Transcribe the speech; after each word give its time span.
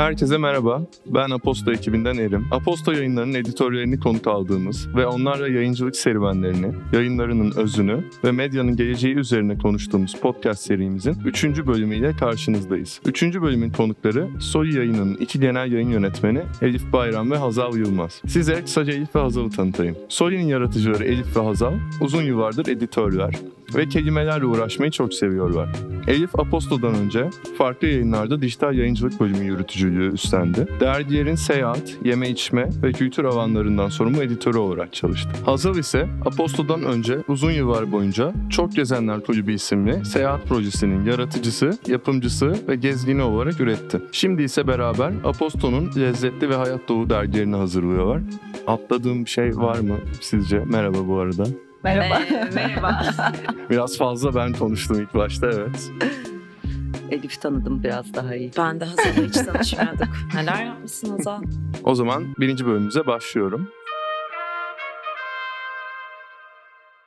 Herkese 0.00 0.38
merhaba. 0.38 0.82
Ben 1.06 1.30
Aposto 1.30 1.72
ekibinden 1.72 2.16
Erim. 2.16 2.46
Aposto 2.50 2.92
yayınlarının 2.92 3.34
editörlerini 3.34 4.00
konuk 4.00 4.26
aldığımız 4.26 4.96
ve 4.96 5.06
onlarla 5.06 5.48
yayıncılık 5.48 5.96
serüvenlerini, 5.96 6.72
yayınlarının 6.92 7.52
özünü 7.56 8.04
ve 8.24 8.32
medyanın 8.32 8.76
geleceği 8.76 9.14
üzerine 9.14 9.58
konuştuğumuz 9.58 10.20
podcast 10.20 10.62
serimizin 10.62 11.16
3. 11.24 11.44
bölümüyle 11.44 12.12
karşınızdayız. 12.12 13.00
3. 13.06 13.22
bölümün 13.22 13.70
konukları 13.70 14.28
Soy 14.40 14.76
yayınının 14.76 15.16
iki 15.16 15.40
genel 15.40 15.72
yayın 15.72 15.90
yönetmeni 15.90 16.42
Elif 16.62 16.92
Bayram 16.92 17.30
ve 17.30 17.36
Hazal 17.36 17.76
Yılmaz. 17.76 18.22
Size 18.26 18.62
kısaca 18.62 18.92
Elif 18.92 19.16
ve 19.16 19.20
Hazal'ı 19.20 19.50
tanıtayım. 19.50 19.96
Soy'un 20.08 20.40
yaratıcıları 20.40 21.04
Elif 21.04 21.36
ve 21.36 21.40
Hazal 21.40 21.72
uzun 22.00 22.22
yıllardır 22.22 22.66
editörler 22.66 23.34
ve 23.76 23.88
kelimelerle 23.88 24.44
uğraşmayı 24.44 24.90
çok 24.90 25.14
seviyorlar. 25.14 25.68
Elif 26.06 26.38
Aposto'dan 26.38 26.94
önce 26.94 27.30
farklı 27.58 27.86
yayınlarda 27.86 28.42
dijital 28.42 28.74
yayıncılık 28.74 29.20
bölümü 29.20 29.44
yürütücülüğü 29.44 30.12
üstlendi. 30.12 30.66
Dergilerin 30.80 31.34
seyahat, 31.34 31.96
yeme 32.04 32.30
içme 32.30 32.68
ve 32.82 32.92
kültür 32.92 33.24
alanlarından 33.24 33.88
sorumlu 33.88 34.22
editörü 34.22 34.58
olarak 34.58 34.92
çalıştı. 34.92 35.30
Hazal 35.44 35.76
ise 35.76 36.08
Aposto'dan 36.26 36.82
önce 36.82 37.18
uzun 37.28 37.50
yıllar 37.50 37.92
boyunca 37.92 38.32
Çok 38.50 38.76
Gezenler 38.76 39.20
Kulübü 39.20 39.52
isimli 39.52 40.04
seyahat 40.04 40.46
projesinin 40.46 41.04
yaratıcısı, 41.04 41.78
yapımcısı 41.86 42.54
ve 42.68 42.76
gezgini 42.76 43.22
olarak 43.22 43.60
üretti. 43.60 44.00
Şimdi 44.12 44.42
ise 44.42 44.66
beraber 44.66 45.12
Aposto'nun 45.24 45.90
lezzetli 45.96 46.48
ve 46.48 46.54
hayat 46.54 46.88
dolu 46.88 47.10
dergilerini 47.10 47.56
hazırlıyorlar. 47.56 48.20
Atladığım 48.66 49.26
şey 49.26 49.56
var 49.56 49.78
mı 49.78 49.96
sizce? 50.20 50.58
Merhaba 50.58 51.08
bu 51.08 51.18
arada. 51.18 51.44
Merhaba. 51.84 52.22
Ee, 52.24 52.50
merhaba. 52.54 53.02
Biraz 53.70 53.98
fazla 53.98 54.34
ben 54.34 54.52
konuştum 54.52 55.00
ilk 55.02 55.14
başta 55.14 55.46
evet. 55.46 55.90
Elif 57.10 57.40
tanıdım 57.40 57.82
biraz 57.82 58.14
daha 58.14 58.36
iyi. 58.36 58.50
ben 58.58 58.80
de 58.80 58.84
Hazal'la 58.84 59.26
hiç 59.26 59.34
tanışmıyorduk. 59.34 60.08
Neler 60.34 60.64
yapmışsın 60.64 61.10
Hazal? 61.10 61.42
O 61.84 61.94
zaman 61.94 62.34
birinci 62.38 62.66
bölümümüze 62.66 63.06
başlıyorum. 63.06 63.68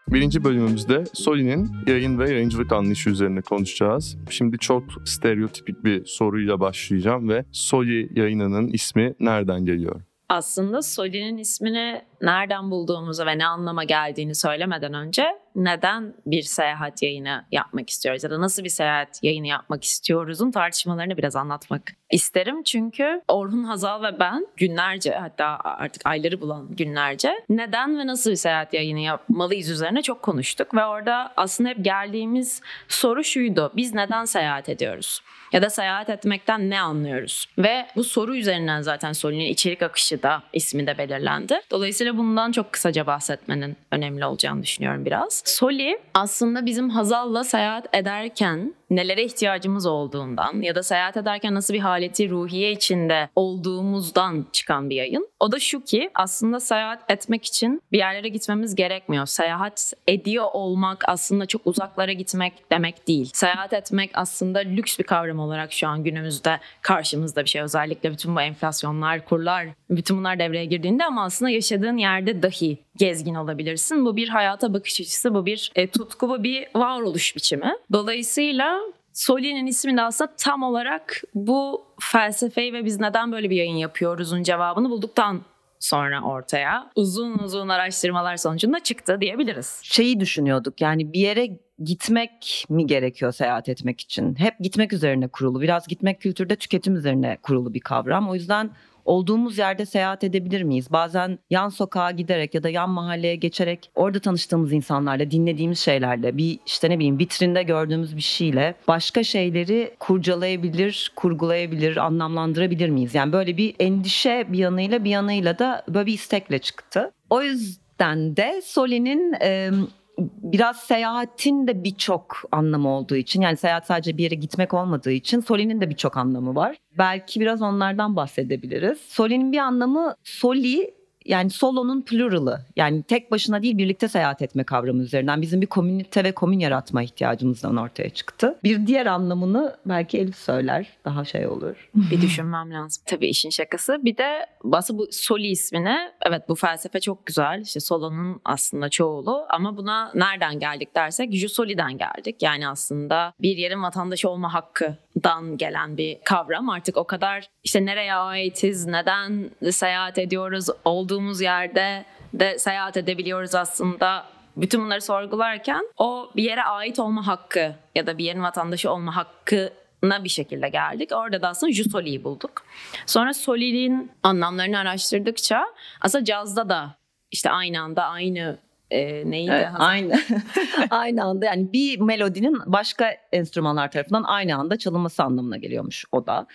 Birinci 0.08 0.44
bölümümüzde 0.44 1.04
Soli'nin 1.14 1.72
yayın 1.88 2.20
ve 2.20 2.32
yayıncılık 2.32 2.72
anlayışı 2.72 3.10
üzerine 3.10 3.42
konuşacağız. 3.42 4.18
Şimdi 4.30 4.58
çok 4.58 4.84
stereotipik 5.06 5.84
bir 5.84 6.06
soruyla 6.06 6.60
başlayacağım 6.60 7.30
ve 7.30 7.46
Soli 7.52 8.20
yayınının 8.20 8.68
ismi 8.68 9.14
nereden 9.20 9.66
geliyor? 9.66 10.02
Aslında 10.30 10.82
Soli'nin 10.82 11.38
ismini 11.38 12.02
nereden 12.24 12.72
bulduğumuzu 12.72 13.26
ve 13.26 13.38
ne 13.38 13.46
anlama 13.46 13.84
geldiğini 13.84 14.36
söylemeden 14.36 14.94
önce 14.94 15.26
neden 15.56 16.14
bir 16.26 16.42
seyahat 16.42 17.04
yayını 17.04 17.46
yapmak 17.52 17.90
istiyoruz 17.90 18.24
ya 18.24 18.30
da 18.30 18.42
nasıl 18.42 18.64
bir 18.64 18.70
seyahat 18.70 19.24
yayını 19.24 19.48
yapmak 19.48 19.84
istiyoruzun 19.84 20.52
tartışmalarını 20.52 21.18
biraz 21.18 21.36
anlatmak 21.36 21.82
isterim. 22.12 22.64
Çünkü 22.64 23.22
Orhun 23.28 23.64
Hazal 23.64 24.04
ve 24.04 24.20
ben 24.20 24.48
günlerce 24.58 25.12
hatta 25.12 25.46
artık 25.64 26.02
ayları 26.06 26.42
bulan 26.42 26.68
günlerce 26.76 27.34
neden 27.50 28.00
ve 28.00 28.08
nasıl 28.08 28.32
bir 28.32 28.36
seyahat 28.36 28.74
yayını 28.74 29.00
yapmalıyız 29.00 29.70
üzerine 29.70 30.02
çok 30.02 30.22
konuştuk 30.22 30.76
ve 30.76 30.86
orada 30.86 31.34
aslında 31.38 31.70
hep 31.70 31.86
geldiğimiz 31.86 32.62
soru 32.88 33.24
şuydu. 33.24 33.72
Biz 33.76 33.94
neden 33.94 34.26
seyahat 34.26 34.70
ediyoruz? 34.70 35.22
Ya 35.54 35.62
da 35.62 35.70
seyahat 35.70 36.10
etmekten 36.10 36.70
ne 36.70 36.82
anlıyoruz? 36.82 37.46
Ve 37.58 37.86
bu 37.96 38.04
soru 38.04 38.36
üzerinden 38.36 38.82
zaten 38.82 39.14
Soli'nin 39.14 39.46
içerik 39.46 39.84
akışı 39.84 40.24
da 40.24 40.44
ismi 40.54 40.88
de 40.88 40.98
belirlendi. 40.98 41.62
Dolayısıyla 41.72 42.13
bundan 42.18 42.52
çok 42.52 42.74
kısaca 42.74 43.08
bahsetmenin 43.08 43.78
önemli 43.92 44.26
olacağını 44.26 44.64
düşünüyorum 44.64 45.06
biraz. 45.06 45.44
Soli 45.46 46.00
aslında 46.14 46.66
bizim 46.66 46.90
Hazal'la 46.90 47.44
seyahat 47.44 47.96
ederken 47.96 48.74
nelere 48.96 49.24
ihtiyacımız 49.24 49.86
olduğundan 49.86 50.62
ya 50.62 50.76
da 50.76 50.84
seyahat 50.84 51.18
ederken 51.18 51.56
nasıl 51.56 51.74
bir 51.74 51.80
haleti 51.80 52.30
ruhiye 52.30 52.72
içinde 52.72 53.30
olduğumuzdan 53.36 54.46
çıkan 54.52 54.90
bir 54.90 54.96
yayın. 54.96 55.28
O 55.40 55.52
da 55.52 55.60
şu 55.60 55.84
ki 55.84 56.10
aslında 56.16 56.60
seyahat 56.60 57.12
etmek 57.12 57.46
için 57.46 57.82
bir 57.92 57.98
yerlere 57.98 58.30
gitmemiz 58.30 58.76
gerekmiyor. 58.76 59.26
Seyahat 59.26 59.94
ediyor 60.08 60.46
olmak 60.54 61.04
aslında 61.08 61.46
çok 61.46 61.68
uzaklara 61.68 62.14
gitmek 62.14 62.72
demek 62.72 63.08
değil. 63.08 63.30
Seyahat 63.34 63.74
etmek 63.74 64.12
aslında 64.14 64.60
lüks 64.60 65.00
bir 65.00 65.04
kavram 65.04 65.40
olarak 65.40 65.74
şu 65.74 65.88
an 65.88 66.04
günümüzde 66.04 66.60
karşımızda 66.82 67.44
bir 67.44 67.50
şey. 67.50 67.62
Özellikle 67.62 68.12
bütün 68.12 68.36
bu 68.36 68.42
enflasyonlar, 68.42 69.26
kurlar, 69.26 69.68
bütün 69.90 70.18
bunlar 70.18 70.40
devreye 70.40 70.66
girdiğinde 70.66 71.06
ama 71.06 71.24
aslında 71.24 71.52
yaşadığın 71.52 71.98
yerde 71.98 72.44
dahi 72.44 72.78
gezgin 72.98 73.36
olabilirsin. 73.36 74.06
Bu 74.06 74.16
bir 74.16 74.30
hayata 74.30 74.74
bakış 74.74 75.02
açısı, 75.02 75.34
bu 75.34 75.46
bir 75.46 75.72
e, 75.76 75.88
tutku, 75.88 76.30
bu 76.30 76.44
bir 76.44 76.68
varoluş 76.76 77.36
biçimi. 77.36 77.74
Dolayısıyla 77.92 78.80
Soli'nin 79.14 79.66
ismi 79.66 79.98
de 79.98 80.28
tam 80.38 80.64
olarak 80.64 81.22
bu 81.36 81.86
felsefeyi 82.02 82.74
ve 82.74 82.86
biz 82.86 83.00
neden 83.00 83.32
böyle 83.32 83.50
bir 83.50 83.56
yayın 83.56 83.76
yapıyoruzun 83.76 84.44
cevabını 84.44 84.90
bulduktan 84.90 85.42
sonra 85.80 86.22
ortaya 86.22 86.92
uzun 86.96 87.40
uzun 87.40 87.70
araştırmalar 87.70 88.38
sonucunda 88.38 88.80
çıktı 88.80 89.18
diyebiliriz. 89.22 89.80
Şeyi 89.84 90.20
düşünüyorduk 90.20 90.82
yani 90.82 91.14
bir 91.14 91.20
yere 91.20 91.50
gitmek 91.84 92.66
mi 92.70 92.88
gerekiyor 92.88 93.32
seyahat 93.32 93.70
etmek 93.70 94.02
için? 94.02 94.36
Hep 94.36 94.60
gitmek 94.60 94.94
üzerine 94.94 95.28
kurulu. 95.28 95.62
Biraz 95.62 95.88
gitmek 95.88 96.22
kültürde 96.22 96.56
tüketim 96.56 96.96
üzerine 96.96 97.38
kurulu 97.42 97.74
bir 97.74 97.80
kavram. 97.80 98.30
O 98.30 98.36
yüzden 98.36 98.70
olduğumuz 99.06 99.58
yerde 99.58 99.86
seyahat 99.86 100.24
edebilir 100.24 100.64
miyiz? 100.64 100.92
Bazen 100.92 101.40
yan 101.50 101.70
sokağa 101.70 102.12
giderek 102.12 102.54
ya 102.54 102.64
da 102.64 102.70
yan 102.70 102.90
mahalleye 102.90 103.36
geçerek 103.36 103.92
orada 103.96 104.20
tanıştığımız 104.20 104.74
insanlarla, 104.74 105.32
dinlediğimiz 105.32 105.80
şeylerle, 105.80 106.38
bir 106.38 106.60
işte 106.66 106.90
ne 106.90 106.98
bileyim 107.00 107.20
vitrinde 107.20 107.64
gördüğümüz 107.64 108.16
bir 108.16 108.22
şeyle 108.22 108.76
başka 108.88 109.24
şeyleri 109.24 109.96
kurcalayabilir, 110.00 111.12
kurgulayabilir, 111.16 111.98
anlamlandırabilir 111.98 112.90
miyiz? 112.90 113.16
Yani 113.16 113.34
böyle 113.34 113.58
bir 113.58 113.76
endişe 113.80 114.46
bir 114.50 114.58
yanıyla 114.58 115.04
bir 115.04 115.10
yanıyla 115.10 115.60
da 115.60 115.84
böyle 115.88 116.06
bir 116.06 116.14
istekle 116.14 116.60
çıktı. 116.60 117.12
O 117.30 117.42
yüzden 117.42 118.38
de 118.38 118.62
Soli'nin 118.66 119.34
e, 119.42 119.72
biraz 120.18 120.78
seyahatin 120.78 121.68
de 121.68 121.84
birçok 121.84 122.44
anlamı 122.52 122.90
olduğu 122.90 123.16
için 123.16 123.42
yani 123.42 123.58
seyahat 123.58 123.86
sadece 123.86 124.18
bir 124.18 124.24
yere 124.24 124.36
gitmek 124.36 124.74
olmadığı 124.74 125.12
için 125.12 125.40
Soli'nin 125.40 125.82
de 125.82 125.90
birçok 125.90 126.18
anlamı 126.18 126.56
var. 126.56 126.78
Belki 126.98 127.40
biraz 127.40 127.62
onlardan 127.62 128.16
bahsedebiliriz. 128.16 129.00
Soli'nin 129.08 129.52
bir 129.52 129.58
anlamı 129.58 130.16
Soli 130.24 130.94
yani 131.26 131.50
solo'nun 131.50 132.02
pluralı 132.02 132.66
yani 132.76 133.04
tek 133.04 133.32
başına 133.32 133.64
değil 133.64 133.78
birlikte 133.78 134.08
seyahat 134.08 134.42
etme 134.42 134.64
kavramı 134.64 135.04
üzerinden 135.04 135.42
bizim 135.42 135.62
bir 135.62 135.68
komünite 135.68 136.24
ve 136.24 136.32
komün 136.32 136.60
yaratma 136.60 137.04
ihtiyacımızdan 137.04 137.78
ortaya 137.78 138.10
çıktı. 138.10 138.60
Bir 138.64 138.88
diğer 138.88 139.06
anlamını 139.06 139.76
belki 139.86 140.18
Elif 140.18 140.36
söyler 140.36 140.88
daha 141.06 141.26
şey 141.26 141.48
olur. 141.48 141.90
Bir 141.96 142.22
düşünmem 142.22 142.74
lazım. 142.74 143.04
Tabii 143.06 143.28
işin 143.28 143.50
şakası. 143.50 144.00
Bir 144.04 144.18
de 144.18 144.46
aslında 144.72 145.00
bu 145.00 145.08
Soli 145.12 145.48
ismine 145.48 146.12
evet 146.22 146.50
bu 146.50 146.56
felsefe 146.56 147.00
çok 147.00 147.26
güzel. 147.26 147.62
İşte 147.62 147.80
Solo'nun 147.80 148.42
aslında 148.46 148.90
çoğulu 148.90 149.46
ama 149.50 149.78
buna 149.78 150.12
nereden 150.16 150.60
geldik 150.60 150.96
dersek 150.96 151.34
Jusoli'den 151.34 151.98
geldik. 151.98 152.42
Yani 152.42 152.68
aslında 152.68 153.34
bir 153.42 153.58
yerin 153.58 153.84
vatandaşı 153.84 154.30
olma 154.30 154.54
hakkı 154.54 154.98
dan 155.24 155.58
gelen 155.58 155.98
bir 155.98 156.18
kavram. 156.24 156.70
Artık 156.70 156.98
o 156.98 157.04
kadar 157.04 157.48
işte 157.64 157.86
nereye 157.86 158.14
aitiz, 158.14 158.86
neden 158.86 159.50
seyahat 159.72 160.18
ediyoruz, 160.18 160.68
olduğumuz 160.86 161.42
yerde 161.42 162.06
de 162.34 162.60
seyahat 162.60 162.98
edebiliyoruz 162.98 163.56
aslında. 163.56 164.26
Bütün 164.58 164.86
bunları 164.86 165.02
sorgularken 165.02 165.90
o 165.98 166.32
bir 166.36 166.44
yere 166.44 166.64
ait 166.64 167.00
olma 167.00 167.28
hakkı 167.28 167.76
ya 167.96 168.08
da 168.08 168.18
bir 168.18 168.26
yerin 168.26 168.44
vatandaşı 168.44 168.92
olma 168.92 169.16
hakkına 169.16 170.24
bir 170.24 170.30
şekilde 170.30 170.70
geldik. 170.70 171.12
Orada 171.14 171.42
da 171.42 171.48
aslında 171.48 171.74
Jusoli'yi 171.74 172.24
bulduk. 172.24 172.66
Sonra 173.06 173.34
Soli'nin 173.34 174.12
anlamlarını 174.24 174.80
araştırdıkça 174.80 175.66
aslında 176.02 176.26
cazda 176.26 176.70
da 176.70 176.96
işte 177.32 177.50
aynı 177.50 177.82
anda 177.82 178.04
aynı 178.04 178.58
e, 178.94 179.32
neydi? 179.32 179.52
Evet, 179.54 179.68
aynı 179.74 180.20
aynı 180.90 181.24
anda 181.24 181.46
yani 181.46 181.74
bir 181.74 182.00
melodinin 182.00 182.60
başka 182.66 183.10
enstrümanlar 183.32 183.92
tarafından 183.92 184.24
aynı 184.24 184.56
anda 184.56 184.78
çalınması 184.78 185.24
anlamına 185.24 185.58
geliyormuş 185.58 186.06
o 186.12 186.28
da. 186.28 186.48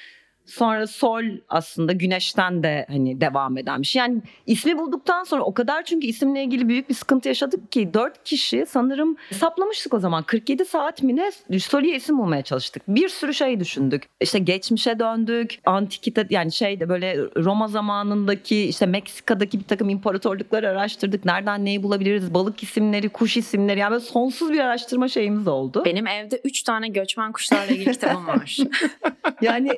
Sonra 0.49 0.87
sol 0.87 1.23
aslında 1.49 1.93
güneşten 1.93 2.63
de 2.63 2.87
hani 2.89 3.21
devam 3.21 3.59
eden 3.59 3.83
bir 3.83 3.87
şey. 3.87 4.01
Yani 4.01 4.23
ismi 4.47 4.79
bulduktan 4.79 5.25
sonra 5.25 5.43
o 5.43 5.55
kadar 5.55 5.85
çünkü 5.85 6.07
isimle 6.07 6.45
ilgili 6.45 6.69
büyük 6.69 6.89
bir 6.89 6.95
sıkıntı 6.95 7.29
yaşadık 7.29 7.73
ki 7.73 7.95
dört 7.95 8.25
kişi 8.25 8.67
sanırım 8.69 9.17
hesaplamıştık 9.29 9.95
o 9.95 9.99
zaman 10.01 10.23
47 10.23 10.65
saat 10.65 11.03
mi 11.03 11.17
ne 11.17 11.59
Soli'ye 11.59 11.97
isim 11.97 12.19
bulmaya 12.19 12.43
çalıştık. 12.43 12.83
Bir 12.89 13.09
sürü 13.09 13.35
şey 13.35 13.61
düşündük. 13.61 14.09
İşte 14.21 14.39
geçmişe 14.39 14.99
döndük. 14.99 15.59
Antikite 15.65 16.27
yani 16.31 16.53
şeyde 16.53 16.89
böyle 16.89 17.17
Roma 17.17 17.69
zamanındaki 17.69 18.69
işte 18.69 18.87
Meksika'daki 18.87 19.59
bir 19.59 19.65
takım 19.65 19.89
imparatorlukları 19.89 20.69
araştırdık. 20.69 21.25
Nereden 21.25 21.65
neyi 21.65 21.83
bulabiliriz? 21.83 22.35
Balık 22.35 22.63
isimleri, 22.63 23.09
kuş 23.09 23.37
isimleri 23.37 23.81
yani 23.81 23.91
böyle 23.91 24.05
sonsuz 24.05 24.53
bir 24.53 24.59
araştırma 24.59 25.09
şeyimiz 25.09 25.49
oldu. 25.49 25.83
Benim 25.85 26.07
evde 26.07 26.41
üç 26.45 26.63
tane 26.63 26.89
göçmen 26.89 27.33
kuşlarla 27.33 27.73
ilgili 27.73 27.93
kitabım 27.93 28.27
var. 28.27 28.57
yani 29.43 29.71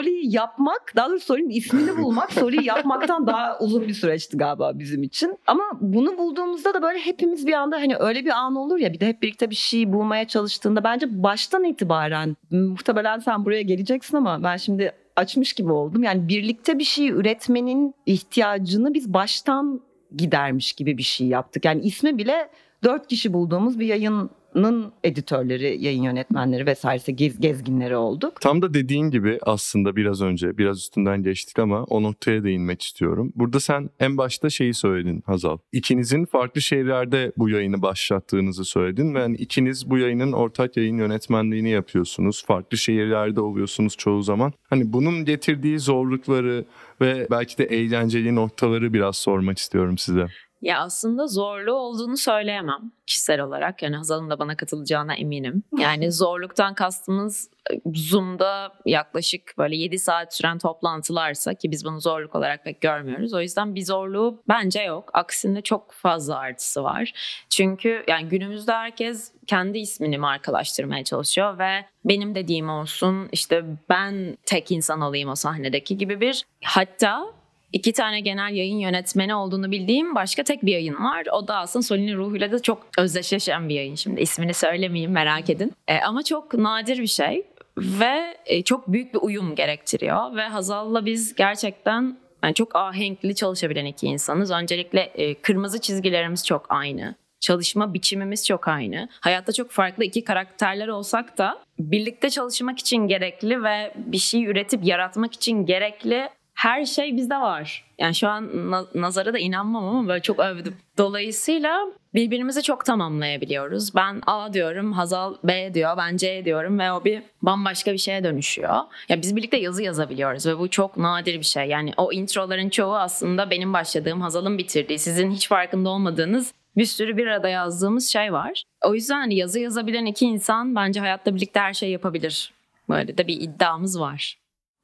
Soli'yi 0.00 0.34
yapmak, 0.34 0.92
daha 0.96 1.08
doğrusu 1.08 1.26
Soli'nin 1.26 1.50
ismini 1.50 2.02
bulmak, 2.02 2.32
Soli'yi 2.32 2.64
yapmaktan 2.64 3.26
daha 3.26 3.58
uzun 3.58 3.88
bir 3.88 3.94
süreçti 3.94 4.36
galiba 4.36 4.78
bizim 4.78 5.02
için. 5.02 5.38
Ama 5.46 5.64
bunu 5.80 6.18
bulduğumuzda 6.18 6.74
da 6.74 6.82
böyle 6.82 6.98
hepimiz 6.98 7.46
bir 7.46 7.52
anda 7.52 7.76
hani 7.76 7.96
öyle 7.96 8.24
bir 8.24 8.30
an 8.30 8.56
olur 8.56 8.78
ya 8.78 8.92
bir 8.92 9.00
de 9.00 9.06
hep 9.06 9.22
birlikte 9.22 9.50
bir 9.50 9.54
şey 9.54 9.92
bulmaya 9.92 10.28
çalıştığında 10.28 10.84
bence 10.84 11.22
baştan 11.22 11.64
itibaren 11.64 12.36
muhtemelen 12.50 13.18
sen 13.18 13.44
buraya 13.44 13.62
geleceksin 13.62 14.16
ama 14.16 14.42
ben 14.42 14.56
şimdi 14.56 14.92
açmış 15.16 15.52
gibi 15.52 15.72
oldum. 15.72 16.02
Yani 16.02 16.28
birlikte 16.28 16.78
bir 16.78 16.84
şey 16.84 17.08
üretmenin 17.08 17.94
ihtiyacını 18.06 18.94
biz 18.94 19.14
baştan 19.14 19.80
gidermiş 20.16 20.72
gibi 20.72 20.98
bir 20.98 21.02
şey 21.02 21.26
yaptık. 21.26 21.64
Yani 21.64 21.82
ismi 21.82 22.18
bile 22.18 22.50
dört 22.84 23.06
kişi 23.06 23.32
bulduğumuz 23.32 23.78
bir 23.78 23.86
yayın 23.86 24.30
Nın 24.54 24.92
editörleri, 25.04 25.84
yayın 25.84 26.02
yönetmenleri 26.02 26.66
vesairesi 26.66 27.16
gez, 27.16 27.40
gezginleri 27.40 27.96
olduk. 27.96 28.40
Tam 28.40 28.62
da 28.62 28.74
dediğin 28.74 29.10
gibi 29.10 29.38
aslında 29.42 29.96
biraz 29.96 30.22
önce 30.22 30.58
biraz 30.58 30.78
üstünden 30.78 31.22
geçtik 31.22 31.58
ama 31.58 31.84
o 31.84 32.02
noktaya 32.02 32.44
değinmek 32.44 32.82
istiyorum. 32.82 33.32
Burada 33.34 33.60
sen 33.60 33.90
en 34.00 34.18
başta 34.18 34.50
şeyi 34.50 34.74
söyledin 34.74 35.22
Hazal. 35.26 35.58
İkinizin 35.72 36.24
farklı 36.24 36.60
şehirlerde 36.60 37.32
bu 37.36 37.48
yayını 37.48 37.82
başlattığınızı 37.82 38.64
söyledin 38.64 39.14
ve 39.14 39.18
yani 39.18 39.36
ikiniz 39.36 39.90
bu 39.90 39.98
yayının 39.98 40.32
ortak 40.32 40.76
yayın 40.76 40.98
yönetmenliğini 40.98 41.70
yapıyorsunuz. 41.70 42.44
Farklı 42.46 42.78
şehirlerde 42.78 43.40
oluyorsunuz 43.40 43.96
çoğu 43.96 44.22
zaman. 44.22 44.52
Hani 44.70 44.92
bunun 44.92 45.24
getirdiği 45.24 45.78
zorlukları 45.78 46.64
ve 47.00 47.26
belki 47.30 47.58
de 47.58 47.64
eğlenceli 47.64 48.34
noktaları 48.34 48.92
biraz 48.92 49.16
sormak 49.16 49.58
istiyorum 49.58 49.98
size. 49.98 50.26
Ya 50.62 50.80
aslında 50.80 51.26
zorlu 51.26 51.72
olduğunu 51.72 52.16
söyleyemem 52.16 52.92
kişisel 53.06 53.40
olarak. 53.40 53.82
Yani 53.82 53.96
Hazal'ın 53.96 54.30
da 54.30 54.38
bana 54.38 54.56
katılacağına 54.56 55.14
eminim. 55.14 55.62
Yani 55.78 56.12
zorluktan 56.12 56.74
kastımız 56.74 57.50
e, 57.72 57.80
Zoom'da 57.94 58.72
yaklaşık 58.86 59.54
böyle 59.58 59.76
7 59.76 59.98
saat 59.98 60.34
süren 60.34 60.58
toplantılarsa 60.58 61.54
ki 61.54 61.70
biz 61.70 61.84
bunu 61.84 62.00
zorluk 62.00 62.34
olarak 62.34 62.64
pek 62.64 62.80
görmüyoruz. 62.80 63.34
O 63.34 63.40
yüzden 63.40 63.74
bir 63.74 63.84
zorluğu 63.84 64.42
bence 64.48 64.82
yok. 64.82 65.10
Aksine 65.12 65.62
çok 65.62 65.92
fazla 65.92 66.38
artısı 66.38 66.84
var. 66.84 67.12
Çünkü 67.50 68.04
yani 68.08 68.28
günümüzde 68.28 68.72
herkes 68.72 69.32
kendi 69.46 69.78
ismini 69.78 70.18
markalaştırmaya 70.18 71.04
çalışıyor 71.04 71.58
ve 71.58 71.84
benim 72.04 72.34
dediğim 72.34 72.70
olsun 72.70 73.28
işte 73.32 73.64
ben 73.88 74.36
tek 74.46 74.70
insan 74.70 75.00
olayım 75.00 75.28
o 75.28 75.34
sahnedeki 75.34 75.98
gibi 75.98 76.20
bir 76.20 76.44
hatta 76.64 77.39
iki 77.72 77.92
tane 77.92 78.20
genel 78.20 78.54
yayın 78.54 78.78
yönetmeni 78.78 79.34
olduğunu 79.34 79.70
bildiğim 79.70 80.14
başka 80.14 80.44
tek 80.44 80.66
bir 80.66 80.72
yayın 80.72 80.94
var. 80.94 81.26
O 81.32 81.48
da 81.48 81.56
aslında 81.56 81.82
Soli'nin 81.82 82.16
ruhuyla 82.16 82.52
da 82.52 82.62
çok 82.62 82.86
özdeşleşen 82.98 83.68
bir 83.68 83.74
yayın. 83.74 83.94
Şimdi 83.94 84.20
ismini 84.20 84.54
söylemeyeyim 84.54 85.12
merak 85.12 85.50
edin. 85.50 85.72
E, 85.88 85.98
ama 85.98 86.22
çok 86.22 86.54
nadir 86.54 86.98
bir 86.98 87.06
şey 87.06 87.46
ve 87.78 88.36
e, 88.46 88.62
çok 88.62 88.92
büyük 88.92 89.14
bir 89.14 89.18
uyum 89.22 89.54
gerektiriyor. 89.54 90.36
Ve 90.36 90.42
Hazal'la 90.42 91.06
biz 91.06 91.34
gerçekten 91.34 92.18
yani 92.44 92.54
çok 92.54 92.76
ahenkli 92.76 93.34
çalışabilen 93.34 93.84
iki 93.84 94.06
insanız. 94.06 94.50
Öncelikle 94.50 95.00
e, 95.00 95.34
kırmızı 95.34 95.80
çizgilerimiz 95.80 96.46
çok 96.46 96.66
aynı. 96.68 97.14
Çalışma 97.40 97.94
biçimimiz 97.94 98.46
çok 98.46 98.68
aynı. 98.68 99.08
Hayatta 99.20 99.52
çok 99.52 99.70
farklı 99.70 100.04
iki 100.04 100.24
karakterler 100.24 100.88
olsak 100.88 101.38
da 101.38 101.58
birlikte 101.78 102.30
çalışmak 102.30 102.78
için 102.78 102.96
gerekli 102.96 103.62
ve 103.62 103.92
bir 103.96 104.18
şey 104.18 104.44
üretip 104.44 104.84
yaratmak 104.84 105.34
için 105.34 105.66
gerekli 105.66 106.28
her 106.60 106.84
şey 106.84 107.16
bizde 107.16 107.36
var. 107.36 107.84
Yani 107.98 108.14
şu 108.14 108.28
an 108.28 108.70
na- 108.70 108.86
nazara 108.94 109.34
da 109.34 109.38
inanmam 109.38 109.84
ama 109.84 110.08
böyle 110.08 110.22
çok 110.22 110.38
övdüm. 110.38 110.76
Dolayısıyla 110.98 111.78
birbirimizi 112.14 112.62
çok 112.62 112.84
tamamlayabiliyoruz. 112.84 113.94
Ben 113.94 114.22
A 114.26 114.52
diyorum, 114.52 114.92
Hazal 114.92 115.34
B 115.44 115.74
diyor, 115.74 115.96
ben 115.96 116.16
C 116.16 116.44
diyorum 116.44 116.78
ve 116.78 116.92
o 116.92 117.04
bir 117.04 117.22
bambaşka 117.42 117.92
bir 117.92 117.98
şeye 117.98 118.24
dönüşüyor. 118.24 118.76
Ya 119.08 119.22
biz 119.22 119.36
birlikte 119.36 119.56
yazı 119.56 119.82
yazabiliyoruz 119.82 120.46
ve 120.46 120.58
bu 120.58 120.70
çok 120.70 120.96
nadir 120.96 121.38
bir 121.38 121.44
şey. 121.44 121.64
Yani 121.64 121.92
o 121.96 122.12
introların 122.12 122.68
çoğu 122.68 122.96
aslında 122.96 123.50
benim 123.50 123.72
başladığım, 123.72 124.20
Hazal'ın 124.20 124.58
bitirdiği, 124.58 124.98
sizin 124.98 125.30
hiç 125.30 125.48
farkında 125.48 125.88
olmadığınız 125.88 126.54
bir 126.76 126.84
sürü 126.84 127.16
bir 127.16 127.26
arada 127.26 127.48
yazdığımız 127.48 128.08
şey 128.08 128.32
var. 128.32 128.62
O 128.84 128.94
yüzden 128.94 129.20
hani 129.20 129.34
yazı 129.36 129.60
yazabilen 129.60 130.06
iki 130.06 130.26
insan 130.26 130.74
bence 130.74 131.00
hayatta 131.00 131.34
birlikte 131.34 131.60
her 131.60 131.74
şey 131.74 131.90
yapabilir. 131.90 132.52
Böyle 132.88 133.18
de 133.18 133.26
bir 133.26 133.40
iddiamız 133.40 134.00
var. 134.00 134.36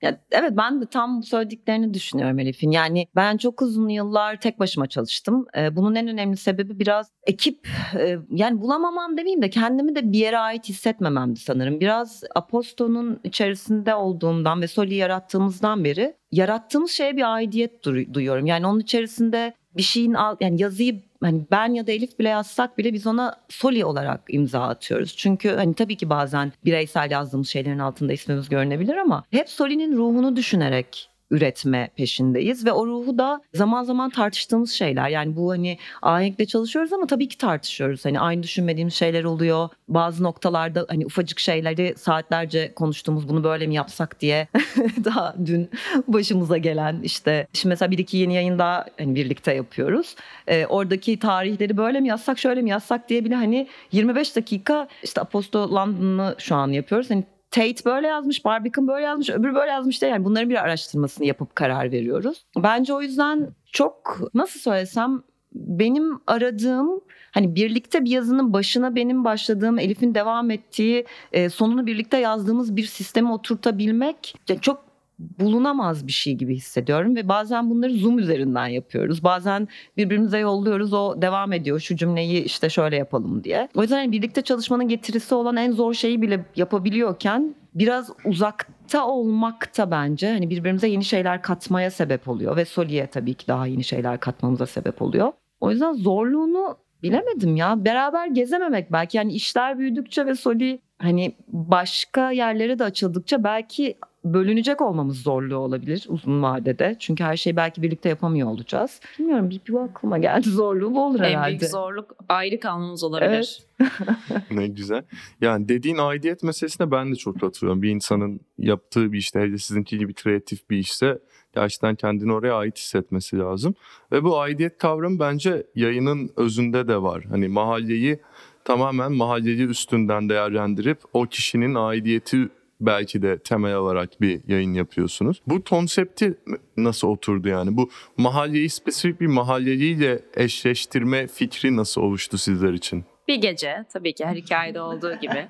Ya, 0.03 0.21
evet 0.31 0.53
ben 0.57 0.81
de 0.81 0.87
tam 0.87 1.23
söylediklerini 1.23 1.95
düşünüyorum 1.95 2.39
Elif'in. 2.39 2.71
Yani 2.71 3.07
ben 3.17 3.37
çok 3.37 3.63
uzun 3.63 3.89
yıllar 3.89 4.41
tek 4.41 4.59
başıma 4.59 4.87
çalıştım. 4.87 5.47
Ee, 5.57 5.77
bunun 5.77 5.95
en 5.95 6.09
önemli 6.09 6.37
sebebi 6.37 6.79
biraz 6.79 7.11
ekip 7.27 7.69
e, 7.99 8.17
yani 8.31 8.61
bulamamam 8.61 9.17
demeyeyim 9.17 9.43
de 9.43 9.51
kendimi 9.51 9.95
de 9.95 10.13
bir 10.13 10.19
yere 10.19 10.39
ait 10.39 10.69
hissetmememdi 10.69 11.41
sanırım. 11.41 11.81
Biraz 11.81 12.23
Aposto'nun 12.35 13.21
içerisinde 13.25 13.95
olduğumdan 13.95 14.63
ve 14.63 14.69
Soli 14.69 14.95
yarattığımızdan 14.95 15.85
beri 15.85 16.15
yarattığımız 16.33 16.91
şeye 16.91 17.17
bir 17.17 17.35
aidiyet 17.35 17.85
duyuyorum. 17.85 18.47
Yani 18.47 18.67
onun 18.67 18.81
içerisinde 18.81 19.55
bir 19.77 19.83
şeyin 19.83 20.17
yani 20.41 20.63
yazıyı 20.63 21.03
hani 21.23 21.47
ben 21.51 21.75
ya 21.75 21.87
da 21.87 21.93
Elif 21.93 22.19
bile 22.19 22.29
yazsak 22.29 22.79
bile 22.79 22.93
biz 22.93 23.07
ona 23.07 23.37
Soli 23.49 23.85
olarak 23.85 24.21
imza 24.29 24.61
atıyoruz. 24.61 25.17
Çünkü 25.17 25.49
hani 25.49 25.75
tabii 25.75 25.97
ki 25.97 26.11
bazen 26.11 26.53
bireysel 26.65 27.11
yazdığımız 27.11 27.49
şeylerin 27.49 27.79
altında 27.79 28.13
ismimiz 28.13 28.49
görünebilir 28.49 28.97
ama 28.97 29.25
hep 29.31 29.49
Soli'nin 29.49 29.97
ruhunu 29.97 30.37
düşünerek 30.37 31.11
üretme 31.31 31.91
peşindeyiz 31.97 32.67
ve 32.67 32.73
o 32.73 32.87
ruhu 32.87 33.19
da 33.19 33.41
zaman 33.55 33.83
zaman 33.83 34.11
tartıştığımız 34.11 34.71
şeyler. 34.71 35.09
Yani 35.09 35.37
bu 35.37 35.51
hani 35.51 35.79
ahenkle 36.03 36.47
çalışıyoruz 36.47 36.93
ama 36.93 37.07
tabii 37.07 37.29
ki 37.29 37.39
tartışıyoruz. 37.39 38.05
Hani 38.05 38.21
aynı 38.21 38.43
düşünmediğimiz 38.43 38.95
şeyler 38.95 39.25
oluyor. 39.25 39.69
Bazı 39.89 40.23
noktalarda 40.23 40.87
hani 40.89 41.07
ufacık 41.07 41.39
şeyleri 41.39 41.95
saatlerce 41.97 42.73
konuştuğumuz 42.75 43.29
bunu 43.29 43.45
böyle 43.45 43.67
mi 43.67 43.75
yapsak 43.75 44.21
diye 44.21 44.49
daha 45.05 45.35
dün 45.47 45.71
başımıza 46.09 46.57
gelen 46.57 47.01
işte 47.03 47.47
şimdi 47.53 47.69
mesela 47.69 47.91
bir 47.91 47.99
iki 47.99 48.17
yeni 48.17 48.35
yayın 48.35 48.59
daha 48.59 48.87
hani 48.99 49.15
birlikte 49.15 49.55
yapıyoruz. 49.55 50.17
Ee, 50.47 50.67
oradaki 50.67 51.19
tarihleri 51.19 51.77
böyle 51.77 52.01
mi 52.01 52.09
yazsak 52.09 52.39
şöyle 52.39 52.63
mi 52.63 52.71
yazsak 52.71 53.09
diye 53.09 53.25
bile 53.25 53.35
hani 53.35 53.69
25 53.93 54.37
dakika 54.37 54.89
işte 55.03 55.21
Aposto 55.21 55.75
London'ı 55.75 56.35
şu 56.39 56.55
an 56.55 56.69
yapıyoruz. 56.69 57.11
Hani 57.11 57.25
Tate 57.57 57.85
böyle 57.85 58.07
yazmış, 58.07 58.45
Barbican 58.45 58.89
böyle 58.89 59.05
yazmış, 59.05 59.31
öbür 59.31 59.55
böyle 59.55 59.71
yazmış 59.71 60.01
diye 60.01 60.11
yani 60.11 60.25
bunların 60.25 60.51
bir 60.51 60.65
araştırmasını 60.65 61.27
yapıp 61.27 61.57
karar 61.57 61.93
veriyoruz. 61.93 62.45
Bence 62.57 62.95
o 62.95 63.03
yüzden 63.03 63.49
çok 63.73 64.21
nasıl 64.35 64.61
söylesem 64.61 65.23
benim 65.55 66.21
aradığım 66.27 67.01
hani 67.31 67.55
birlikte 67.55 68.05
bir 68.05 68.11
yazının 68.11 68.53
başına 68.53 68.95
benim 68.95 69.25
başladığım 69.25 69.79
Elif'in 69.79 70.15
devam 70.15 70.51
ettiği 70.51 71.07
e, 71.33 71.51
sonunu 71.51 71.87
birlikte 71.87 72.19
yazdığımız 72.19 72.77
bir 72.77 72.85
sistemi 72.85 73.33
oturtabilmek 73.33 74.35
çok 74.61 74.86
bulunamaz 75.19 76.07
bir 76.07 76.13
şey 76.13 76.35
gibi 76.35 76.57
hissediyorum 76.57 77.17
ve 77.17 77.29
bazen 77.29 77.71
bunları 77.71 77.93
Zoom 77.93 78.19
üzerinden 78.19 78.67
yapıyoruz. 78.67 79.25
Bazen 79.25 79.69
birbirimize 79.97 80.39
yolluyoruz 80.39 80.93
o 80.93 81.23
devam 81.23 81.53
ediyor 81.53 81.81
şu 81.81 81.97
cümleyi 81.97 82.45
işte 82.45 82.69
şöyle 82.71 82.97
yapalım 82.97 83.45
diye. 83.45 83.69
O 83.75 83.83
yüzden 83.83 83.97
hani 83.97 84.13
birlikte 84.13 84.43
çalışmanın 84.43 84.89
getirisi 84.89 85.35
olan 85.35 85.57
en 85.57 85.73
zor 85.73 85.95
şeyi 85.95 86.23
bile 86.23 86.45
yapabiliyorken 86.57 87.55
biraz 87.75 88.11
uzakta 88.25 89.07
olmak 89.07 89.79
da 89.79 89.91
bence 89.91 90.31
hani 90.31 90.51
birbirimize 90.51 90.89
yeni 90.89 91.05
şeyler 91.05 91.43
katmaya 91.43 91.91
sebep 91.91 92.29
oluyor 92.29 92.57
ve 92.57 92.65
Soli'ye 92.65 93.07
tabii 93.07 93.35
ki 93.35 93.49
daha 93.49 93.67
yeni 93.67 93.85
şeyler 93.85 94.21
katmamıza 94.21 94.67
sebep 94.67 95.03
oluyor. 95.03 95.33
O 95.61 95.71
yüzden 95.71 95.93
zorluğunu 95.93 96.77
bilemedim 97.03 97.57
ya. 97.57 97.85
Beraber 97.85 98.27
gezememek 98.27 98.93
belki 98.93 99.17
yani 99.17 99.33
işler 99.33 99.79
büyüdükçe 99.79 100.27
ve 100.27 100.35
Soli 100.35 100.81
hani 100.99 101.37
başka 101.49 102.31
yerlere 102.31 102.79
de 102.79 102.85
açıldıkça 102.85 103.45
belki 103.45 103.99
bölünecek 104.35 104.81
olmamız 104.81 105.23
zorluğu 105.23 105.57
olabilir 105.57 106.07
uzun 106.09 106.43
vadede. 106.43 106.97
Çünkü 106.99 107.25
her 107.25 107.37
şeyi 107.37 107.57
belki 107.57 107.83
birlikte 107.83 108.09
yapamıyor 108.09 108.49
olacağız. 108.49 109.01
Bilmiyorum 109.19 109.51
bir, 109.51 109.61
bir 109.69 109.75
aklıma 109.75 110.19
geldi 110.19 110.51
zorluğu 110.51 110.95
bu 110.95 111.05
olur 111.05 111.21
herhalde. 111.21 111.55
En 111.55 111.61
büyük 111.61 111.71
zorluk 111.71 112.17
ayrı 112.29 112.61
kalmamız 112.61 113.05
olabilir. 113.05 113.29
Evet. 113.31 113.67
ne 114.51 114.67
güzel. 114.67 115.03
Yani 115.41 115.69
dediğin 115.69 115.99
aidiyet 115.99 116.43
meselesine 116.43 116.91
ben 116.91 117.11
de 117.11 117.17
çok 117.17 117.41
katılıyorum. 117.41 117.83
Bir 117.83 117.91
insanın 117.91 118.41
yaptığı 118.59 119.13
bir 119.13 119.19
işte, 119.19 119.41
hele 119.41 119.59
sizinki 119.59 119.99
gibi 119.99 120.15
kreatif 120.15 120.71
bir 120.71 120.79
işse 120.79 121.19
gerçekten 121.55 121.95
kendini 121.95 122.33
oraya 122.33 122.55
ait 122.55 122.79
hissetmesi 122.79 123.39
lazım. 123.39 123.75
Ve 124.13 124.25
bu 124.25 124.39
aidiyet 124.39 124.79
kavramı 124.79 125.19
bence 125.19 125.67
yayının 125.75 126.31
özünde 126.37 126.89
de 126.89 127.03
var. 127.03 127.25
Hani 127.25 127.49
mahalleyi 127.49 128.21
tamamen 128.65 129.13
mahalleli 129.13 129.65
üstünden 129.65 130.29
değerlendirip 130.29 130.99
o 131.13 131.23
kişinin 131.23 131.75
aidiyeti 131.75 132.49
belki 132.81 133.23
de 133.23 133.39
temel 133.39 133.75
olarak 133.75 134.21
bir 134.21 134.41
yayın 134.49 134.75
yapıyorsunuz. 134.75 135.43
Bu 135.47 135.65
konsepti 135.65 136.35
nasıl 136.77 137.09
oturdu 137.09 137.49
yani? 137.49 137.77
Bu 137.77 137.91
mahalleyi 138.17 138.71
spesifik 138.71 139.21
bir 139.21 139.27
mahalleliyle 139.27 140.23
eşleştirme 140.37 141.27
fikri 141.27 141.77
nasıl 141.77 142.01
oluştu 142.01 142.39
sizler 142.39 142.73
için? 142.73 143.05
Bir 143.29 143.37
gece 143.37 143.85
tabii 143.93 144.15
ki 144.15 144.27
her 144.27 144.37
hikayede 144.37 144.81
olduğu 144.81 145.15
gibi 145.15 145.49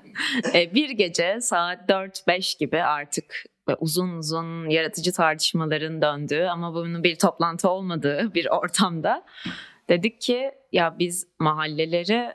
e, 0.53 0.73
bir 0.73 0.89
gece 0.89 1.41
saat 1.41 1.89
4-5 1.89 2.59
gibi 2.59 2.83
artık 2.83 3.43
uzun 3.79 4.17
uzun 4.17 4.69
yaratıcı 4.69 5.11
tartışmaların 5.13 6.01
döndüğü 6.01 6.43
ama 6.43 6.73
bunun 6.73 7.03
bir 7.03 7.15
toplantı 7.15 7.69
olmadığı 7.69 8.33
bir 8.33 8.47
ortamda 8.51 9.25
dedik 9.89 10.21
ki 10.21 10.51
ya 10.71 10.95
biz 10.99 11.27
mahalleleri 11.39 12.31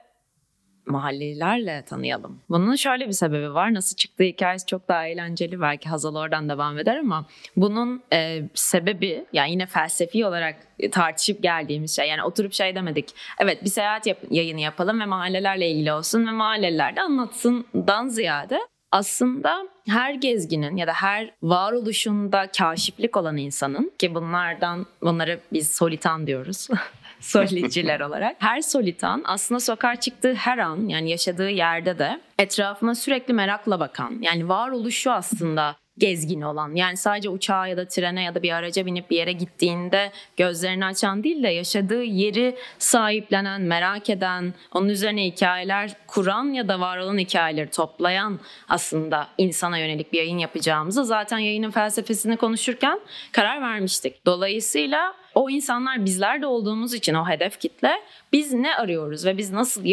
mahallelilerle 0.87 1.83
tanıyalım. 1.87 2.41
Bunun 2.49 2.77
şöyle 2.77 3.09
bir 3.09 3.13
sebebi 3.13 3.55
var. 3.55 3.75
Nasıl 3.75 3.97
çıktığı 3.97 4.25
hikayesi 4.25 4.67
çok 4.67 4.89
daha 4.89 5.07
eğlenceli. 5.07 5.61
Belki 5.61 5.89
Hazal 5.89 6.17
oradan 6.17 6.49
devam 6.49 6.79
eder 6.79 6.97
ama 6.97 7.27
bunun 7.57 8.03
e, 8.13 8.43
sebebi 8.55 9.25
yani 9.33 9.51
yine 9.51 9.67
felsefi 9.67 10.27
olarak 10.27 10.57
tartışıp 10.93 11.43
geldiğimiz 11.43 11.97
şey. 11.97 12.09
Yani 12.09 12.23
oturup 12.23 12.53
şey 12.53 12.75
demedik. 12.75 13.09
Evet 13.39 13.65
bir 13.65 13.71
seyahat 13.71 14.07
yap- 14.07 14.25
yayını 14.31 14.61
yapalım 14.61 15.01
ve 15.01 15.07
mahallelerle 15.07 15.71
ilgili 15.71 15.93
olsun 15.93 16.27
ve 16.27 16.31
mahalleliler 16.31 16.97
de 16.97 17.01
anlatsından 17.01 18.09
ziyade 18.09 18.59
Aslında 18.93 19.69
her 19.89 20.15
gezginin 20.15 20.77
ya 20.77 20.87
da 20.87 20.93
her 20.93 21.35
varoluşunda 21.43 22.51
kaşiflik 22.59 23.17
olan 23.17 23.37
insanın 23.37 23.93
ki 23.99 24.15
bunlardan 24.15 24.87
bunları 25.03 25.41
biz 25.53 25.73
solitan 25.73 26.27
diyoruz. 26.27 26.69
soliciler 27.49 28.01
olarak. 28.01 28.37
Her 28.39 28.61
solitan 28.61 29.23
aslında 29.25 29.61
sokağa 29.61 29.97
çıktığı 29.97 30.35
her 30.35 30.59
an 30.59 30.89
yani 30.89 31.11
yaşadığı 31.11 31.51
yerde 31.51 31.99
de 31.99 32.21
etrafına 32.39 32.95
sürekli 32.95 33.35
merakla 33.35 33.81
bakan 33.81 34.19
yani 34.21 34.49
varoluşu 34.49 35.13
aslında 35.13 35.77
gezgin 35.99 36.41
olan 36.41 36.75
yani 36.75 36.97
sadece 36.97 37.29
uçağa 37.29 37.67
ya 37.67 37.77
da 37.77 37.89
trene 37.89 38.23
ya 38.23 38.35
da 38.35 38.43
bir 38.43 38.53
araca 38.53 38.87
binip 38.87 39.11
bir 39.11 39.17
yere 39.17 39.33
gittiğinde 39.33 40.13
gözlerini 40.37 40.85
açan 40.85 41.25
değil 41.25 41.43
de 41.43 41.49
yaşadığı 41.49 42.03
yeri 42.03 42.57
sahiplenen, 42.79 43.63
merak 43.63 44.11
eden, 44.11 44.55
onun 44.73 44.89
üzerine 44.89 45.27
hikayeler 45.27 45.97
kuran 46.07 46.45
ya 46.45 46.69
da 46.69 46.81
var 46.81 46.99
olan 46.99 47.19
hikayeleri 47.19 47.71
toplayan 47.71 48.41
aslında 48.69 49.29
insana 49.39 49.79
yönelik 49.79 50.13
bir 50.13 50.19
yayın 50.19 50.39
yapacağımızı 50.39 51.05
zaten 51.05 51.39
yayının 51.39 51.71
felsefesini 51.71 52.37
konuşurken 52.37 53.01
karar 53.33 53.61
vermiştik. 53.61 54.27
Dolayısıyla 54.27 55.15
o 55.35 55.51
insanlar 55.51 56.05
bizler 56.05 56.43
de 56.43 56.47
olduğumuz 56.47 56.95
için 56.95 57.15
o 57.15 57.29
hedef 57.29 57.61
kitle 57.61 57.93
biz 58.33 58.53
ne 58.53 58.75
arıyoruz 58.75 59.27
ve 59.27 59.39
biz 59.39 59.51
nasıl 59.51 59.85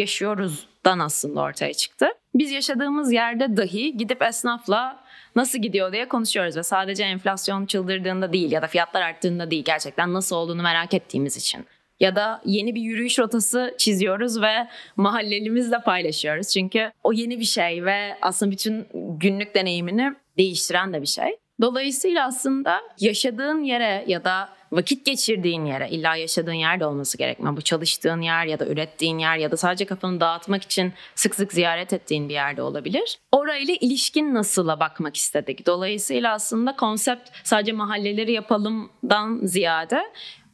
yaşıyoruzdan 0.84 0.98
aslında 0.98 1.40
ortaya 1.40 1.72
çıktı. 1.74 2.06
Biz 2.34 2.50
yaşadığımız 2.50 3.12
yerde 3.12 3.56
dahi 3.56 3.96
gidip 3.96 4.22
esnafla 4.22 5.04
nasıl 5.36 5.58
gidiyor 5.58 5.92
diye 5.92 6.08
konuşuyoruz 6.08 6.56
ve 6.56 6.62
sadece 6.62 7.04
enflasyon 7.04 7.66
çıldırdığında 7.66 8.32
değil 8.32 8.52
ya 8.52 8.62
da 8.62 8.66
fiyatlar 8.66 9.02
arttığında 9.02 9.50
değil 9.50 9.64
gerçekten 9.64 10.12
nasıl 10.12 10.36
olduğunu 10.36 10.62
merak 10.62 10.94
ettiğimiz 10.94 11.36
için. 11.36 11.66
Ya 12.00 12.16
da 12.16 12.40
yeni 12.44 12.74
bir 12.74 12.80
yürüyüş 12.80 13.18
rotası 13.18 13.74
çiziyoruz 13.78 14.40
ve 14.40 14.68
mahallelimizle 14.96 15.78
paylaşıyoruz. 15.84 16.48
Çünkü 16.48 16.92
o 17.04 17.12
yeni 17.12 17.38
bir 17.38 17.44
şey 17.44 17.84
ve 17.84 18.16
aslında 18.22 18.52
bütün 18.52 18.86
günlük 19.20 19.54
deneyimini 19.54 20.12
değiştiren 20.38 20.92
de 20.92 21.00
bir 21.02 21.06
şey. 21.06 21.36
Dolayısıyla 21.60 22.26
aslında 22.26 22.80
yaşadığın 23.00 23.62
yere 23.62 24.04
ya 24.06 24.24
da 24.24 24.48
vakit 24.72 25.06
geçirdiğin 25.06 25.64
yere 25.64 25.90
illa 25.90 26.16
yaşadığın 26.16 26.52
yerde 26.52 26.86
olması 26.86 27.18
gerekmiyor. 27.18 27.56
Bu 27.56 27.60
çalıştığın 27.60 28.20
yer 28.20 28.46
ya 28.46 28.58
da 28.58 28.66
ürettiğin 28.66 29.18
yer 29.18 29.36
ya 29.36 29.50
da 29.50 29.56
sadece 29.56 29.84
kafanı 29.84 30.20
dağıtmak 30.20 30.62
için 30.62 30.92
sık 31.14 31.34
sık 31.34 31.52
ziyaret 31.52 31.92
ettiğin 31.92 32.28
bir 32.28 32.34
yerde 32.34 32.62
olabilir. 32.62 33.18
Orayla 33.32 33.74
ilişkin 33.80 34.34
nasıla 34.34 34.80
bakmak 34.80 35.16
istedik. 35.16 35.66
Dolayısıyla 35.66 36.32
aslında 36.32 36.76
konsept 36.76 37.30
sadece 37.44 37.72
mahalleleri 37.72 38.32
yapalımdan 38.32 39.40
ziyade 39.42 40.02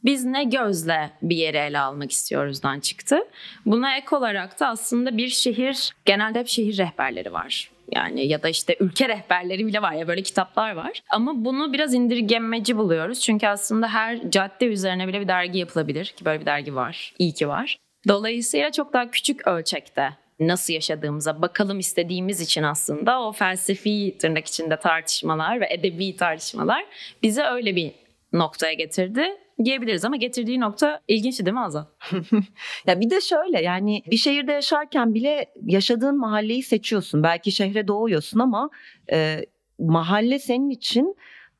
biz 0.05 0.25
ne 0.25 0.43
gözle 0.43 1.11
bir 1.21 1.35
yere 1.35 1.57
ele 1.57 1.79
almak 1.79 2.11
istiyoruzdan 2.11 2.79
çıktı. 2.79 3.27
Buna 3.65 3.97
ek 3.97 4.15
olarak 4.15 4.59
da 4.59 4.67
aslında 4.67 5.17
bir 5.17 5.29
şehir, 5.29 5.91
genelde 6.05 6.39
hep 6.39 6.47
şehir 6.47 6.77
rehberleri 6.77 7.33
var. 7.33 7.76
Yani 7.91 8.27
ya 8.27 8.43
da 8.43 8.49
işte 8.49 8.75
ülke 8.79 9.09
rehberleri 9.09 9.67
bile 9.67 9.81
var 9.81 9.93
ya 9.93 10.07
böyle 10.07 10.21
kitaplar 10.21 10.75
var. 10.75 11.01
Ama 11.09 11.45
bunu 11.45 11.73
biraz 11.73 11.93
indirgemeci 11.93 12.77
buluyoruz. 12.77 13.19
Çünkü 13.19 13.47
aslında 13.47 13.87
her 13.87 14.31
cadde 14.31 14.65
üzerine 14.65 15.07
bile 15.07 15.21
bir 15.21 15.27
dergi 15.27 15.59
yapılabilir 15.59 16.05
ki 16.05 16.25
böyle 16.25 16.41
bir 16.41 16.45
dergi 16.45 16.75
var. 16.75 17.13
İyi 17.19 17.33
ki 17.33 17.47
var. 17.47 17.77
Dolayısıyla 18.07 18.71
çok 18.71 18.93
daha 18.93 19.11
küçük 19.11 19.47
ölçekte 19.47 20.09
nasıl 20.39 20.73
yaşadığımıza 20.73 21.41
bakalım 21.41 21.79
istediğimiz 21.79 22.41
için 22.41 22.63
aslında 22.63 23.21
o 23.21 23.31
felsefi 23.31 24.17
tırnak 24.19 24.47
içinde 24.47 24.79
tartışmalar 24.79 25.61
ve 25.61 25.67
edebi 25.69 26.15
tartışmalar 26.15 26.85
bize 27.23 27.43
öyle 27.43 27.75
bir 27.75 27.91
noktaya 28.33 28.73
getirdi 28.73 29.37
diyebiliriz 29.65 30.05
ama 30.05 30.15
getirdiği 30.15 30.59
nokta 30.59 31.01
ilginçti 31.07 31.45
değil 31.45 31.53
mi 31.53 31.59
Azal? 31.59 31.85
ya 32.87 32.99
bir 32.99 33.09
de 33.09 33.21
şöyle 33.21 33.61
yani 33.61 34.03
bir 34.11 34.17
şehirde 34.17 34.51
yaşarken 34.51 35.13
bile 35.13 35.53
yaşadığın 35.65 36.17
mahalleyi 36.19 36.63
seçiyorsun. 36.63 37.23
Belki 37.23 37.51
şehre 37.51 37.87
doğuyorsun 37.87 38.39
ama 38.39 38.69
e, 39.11 39.45
mahalle 39.79 40.39
senin 40.39 40.69
için 40.69 41.15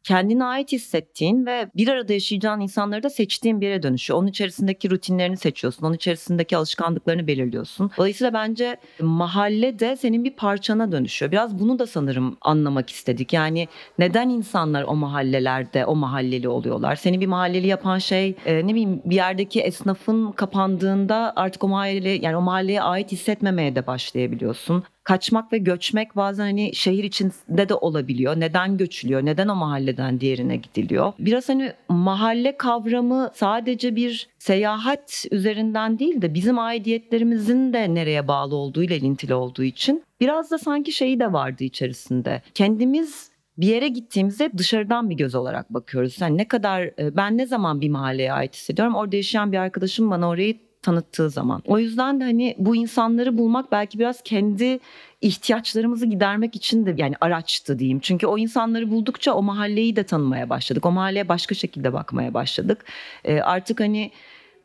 kendine 0.07 0.45
ait 0.45 0.71
hissettiğin 0.71 1.45
ve 1.45 1.69
bir 1.75 1.87
arada 1.87 2.13
yaşayacağın 2.13 2.59
insanları 2.59 3.03
da 3.03 3.09
seçtiğin 3.09 3.61
bir 3.61 3.67
yere 3.67 3.83
dönüşüyor. 3.83 4.19
Onun 4.19 4.27
içerisindeki 4.27 4.89
rutinlerini 4.89 5.37
seçiyorsun. 5.37 5.85
Onun 5.85 5.95
içerisindeki 5.95 6.57
alışkanlıklarını 6.57 7.27
belirliyorsun. 7.27 7.91
Dolayısıyla 7.97 8.33
bence 8.33 8.77
mahalle 9.01 9.79
de 9.79 9.95
senin 9.95 10.23
bir 10.23 10.35
parçana 10.35 10.91
dönüşüyor. 10.91 11.31
Biraz 11.31 11.59
bunu 11.59 11.79
da 11.79 11.87
sanırım 11.87 12.37
anlamak 12.41 12.89
istedik. 12.89 13.33
Yani 13.33 13.67
neden 13.99 14.29
insanlar 14.29 14.83
o 14.83 14.95
mahallelerde 14.95 15.85
o 15.85 15.95
mahalleli 15.95 16.49
oluyorlar? 16.49 16.95
Seni 16.95 17.21
bir 17.21 17.27
mahalleli 17.27 17.67
yapan 17.67 17.97
şey 17.97 18.35
e, 18.45 18.67
ne 18.67 18.71
bileyim 18.71 19.01
bir 19.05 19.15
yerdeki 19.15 19.61
esnafın 19.61 20.31
kapandığında 20.31 21.33
artık 21.35 21.63
o 21.63 21.67
mahalleli 21.67 22.19
yani 22.25 22.35
o 22.37 22.41
mahalleye 22.41 22.81
ait 22.81 23.11
hissetmemeye 23.11 23.75
de 23.75 23.87
başlayabiliyorsun 23.87 24.83
kaçmak 25.07 25.53
ve 25.53 25.57
göçmek 25.57 26.15
bazen 26.15 26.43
hani 26.43 26.75
şehir 26.75 27.03
içinde 27.03 27.69
de 27.69 27.73
olabiliyor. 27.73 28.39
Neden 28.39 28.77
göçülüyor? 28.77 29.25
Neden 29.25 29.47
o 29.47 29.55
mahalleden 29.55 30.19
diğerine 30.19 30.55
gidiliyor? 30.57 31.13
Biraz 31.19 31.49
hani 31.49 31.71
mahalle 31.89 32.57
kavramı 32.57 33.31
sadece 33.33 33.95
bir 33.95 34.27
seyahat 34.39 35.25
üzerinden 35.31 35.99
değil 35.99 36.21
de 36.21 36.33
bizim 36.33 36.59
aidiyetlerimizin 36.59 37.73
de 37.73 37.93
nereye 37.93 38.27
bağlı 38.27 38.55
olduğu 38.55 38.83
ile 38.83 38.97
ilintili 38.97 39.33
olduğu 39.33 39.63
için 39.63 40.03
biraz 40.19 40.51
da 40.51 40.57
sanki 40.57 40.91
şeyi 40.91 41.19
de 41.19 41.33
vardı 41.33 41.63
içerisinde. 41.63 42.41
Kendimiz 42.53 43.29
bir 43.57 43.67
yere 43.67 43.87
gittiğimizde 43.87 44.51
dışarıdan 44.57 45.09
bir 45.09 45.15
göz 45.15 45.35
olarak 45.35 45.73
bakıyoruz. 45.73 46.21
Yani 46.21 46.37
ne 46.37 46.47
kadar 46.47 46.81
e, 46.81 47.15
ben 47.15 47.37
ne 47.37 47.45
zaman 47.45 47.81
bir 47.81 47.89
mahalleye 47.89 48.33
ait 48.33 48.55
hissediyorum. 48.55 48.95
Orada 48.95 49.15
yaşayan 49.15 49.51
bir 49.51 49.57
arkadaşım 49.57 50.11
bana 50.11 50.29
orayı 50.29 50.66
tanıttığı 50.87 51.29
zaman. 51.29 51.61
O 51.65 51.79
yüzden 51.79 52.19
de 52.19 52.23
hani 52.23 52.55
bu 52.57 52.75
insanları 52.75 53.37
bulmak 53.37 53.71
belki 53.71 53.99
biraz 53.99 54.21
kendi 54.23 54.79
ihtiyaçlarımızı 55.21 56.05
gidermek 56.05 56.55
için 56.55 56.85
de 56.85 56.95
yani 56.97 57.15
araçtı 57.21 57.79
diyeyim. 57.79 57.99
Çünkü 57.99 58.27
o 58.27 58.37
insanları 58.37 58.91
buldukça 58.91 59.33
o 59.33 59.43
mahalleyi 59.43 59.95
de 59.95 60.03
tanımaya 60.03 60.49
başladık. 60.49 60.85
O 60.85 60.91
mahalleye 60.91 61.29
başka 61.29 61.55
şekilde 61.55 61.93
bakmaya 61.93 62.33
başladık. 62.33 62.85
Ee, 63.23 63.39
artık 63.39 63.79
hani 63.79 64.11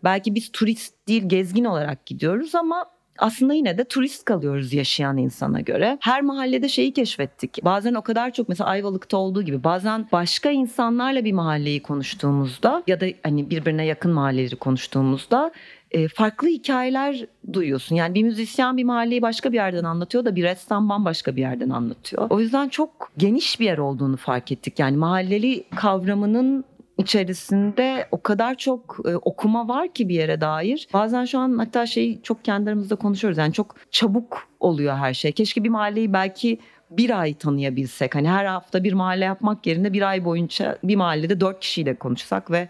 belki 0.04 0.34
biz 0.34 0.52
turist 0.52 1.08
değil 1.08 1.22
gezgin 1.28 1.64
olarak 1.64 2.06
gidiyoruz 2.06 2.54
ama 2.54 2.86
aslında 3.18 3.54
yine 3.54 3.78
de 3.78 3.84
turist 3.84 4.24
kalıyoruz 4.24 4.72
yaşayan 4.72 5.16
insana 5.16 5.60
göre. 5.60 5.98
Her 6.00 6.22
mahallede 6.22 6.68
şeyi 6.68 6.92
keşfettik. 6.92 7.64
Bazen 7.64 7.94
o 7.94 8.02
kadar 8.02 8.32
çok 8.32 8.48
mesela 8.48 8.70
Ayvalık'ta 8.70 9.16
olduğu 9.16 9.42
gibi 9.42 9.64
bazen 9.64 10.08
başka 10.12 10.50
insanlarla 10.50 11.24
bir 11.24 11.32
mahalleyi 11.32 11.82
konuştuğumuzda 11.82 12.82
ya 12.86 13.00
da 13.00 13.06
hani 13.22 13.50
birbirine 13.50 13.86
yakın 13.86 14.12
mahalleleri 14.12 14.56
konuştuğumuzda 14.56 15.52
e, 15.92 16.08
farklı 16.08 16.49
hikayeler 16.49 17.26
duyuyorsun. 17.52 17.96
Yani 17.96 18.14
bir 18.14 18.22
müzisyen 18.22 18.76
bir 18.76 18.84
mahalleyi 18.84 19.22
başka 19.22 19.52
bir 19.52 19.56
yerden 19.56 19.84
anlatıyor 19.84 20.25
da 20.25 20.37
bir 20.37 20.42
ressam 20.42 20.88
bambaşka 20.88 21.37
bir 21.37 21.40
yerden 21.40 21.70
anlatıyor. 21.70 22.26
O 22.30 22.40
yüzden 22.40 22.68
çok 22.68 23.12
geniş 23.18 23.61
bir 23.61 23.64
yer 23.64 23.78
olduğunu 23.78 24.16
fark 24.16 24.52
ettik. 24.52 24.78
Yani 24.78 24.96
mahalleli 24.96 25.64
kavramının 25.76 26.64
içerisinde 26.99 28.08
o 28.11 28.22
kadar 28.22 28.54
çok 28.54 28.99
e, 29.04 29.16
okuma 29.16 29.68
var 29.68 29.94
ki 29.94 30.08
bir 30.08 30.14
yere 30.14 30.40
dair. 30.40 30.88
Bazen 30.92 31.25
şu 31.25 31.38
an 31.38 31.58
hatta 31.58 31.87
şeyi 31.87 32.22
çok 32.22 32.44
kendi 32.44 32.96
konuşuyoruz. 32.96 33.38
Yani 33.38 33.52
çok 33.52 33.76
çabuk 33.90 34.49
oluyor 34.61 34.96
her 34.96 35.14
şey. 35.14 35.32
Keşke 35.32 35.64
bir 35.64 35.68
mahalleyi 35.68 36.12
belki 36.12 36.58
bir 36.90 37.20
ay 37.20 37.34
tanıyabilsek. 37.34 38.14
Hani 38.14 38.30
her 38.30 38.44
hafta 38.44 38.84
bir 38.84 38.92
mahalle 38.92 39.25
yapmak 39.25 39.66
yerine 39.66 39.92
bir 39.92 40.02
ay 40.02 40.25
boyunca 40.25 40.78
bir 40.84 40.96
mahallede 40.96 41.40
dört 41.40 41.61
kişiyle 41.61 41.94
konuşsak 41.94 42.50
ve 42.50 42.68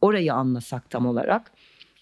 orayı 0.00 0.34
anlasak 0.34 0.90
tam 0.90 1.06
olarak 1.06 1.52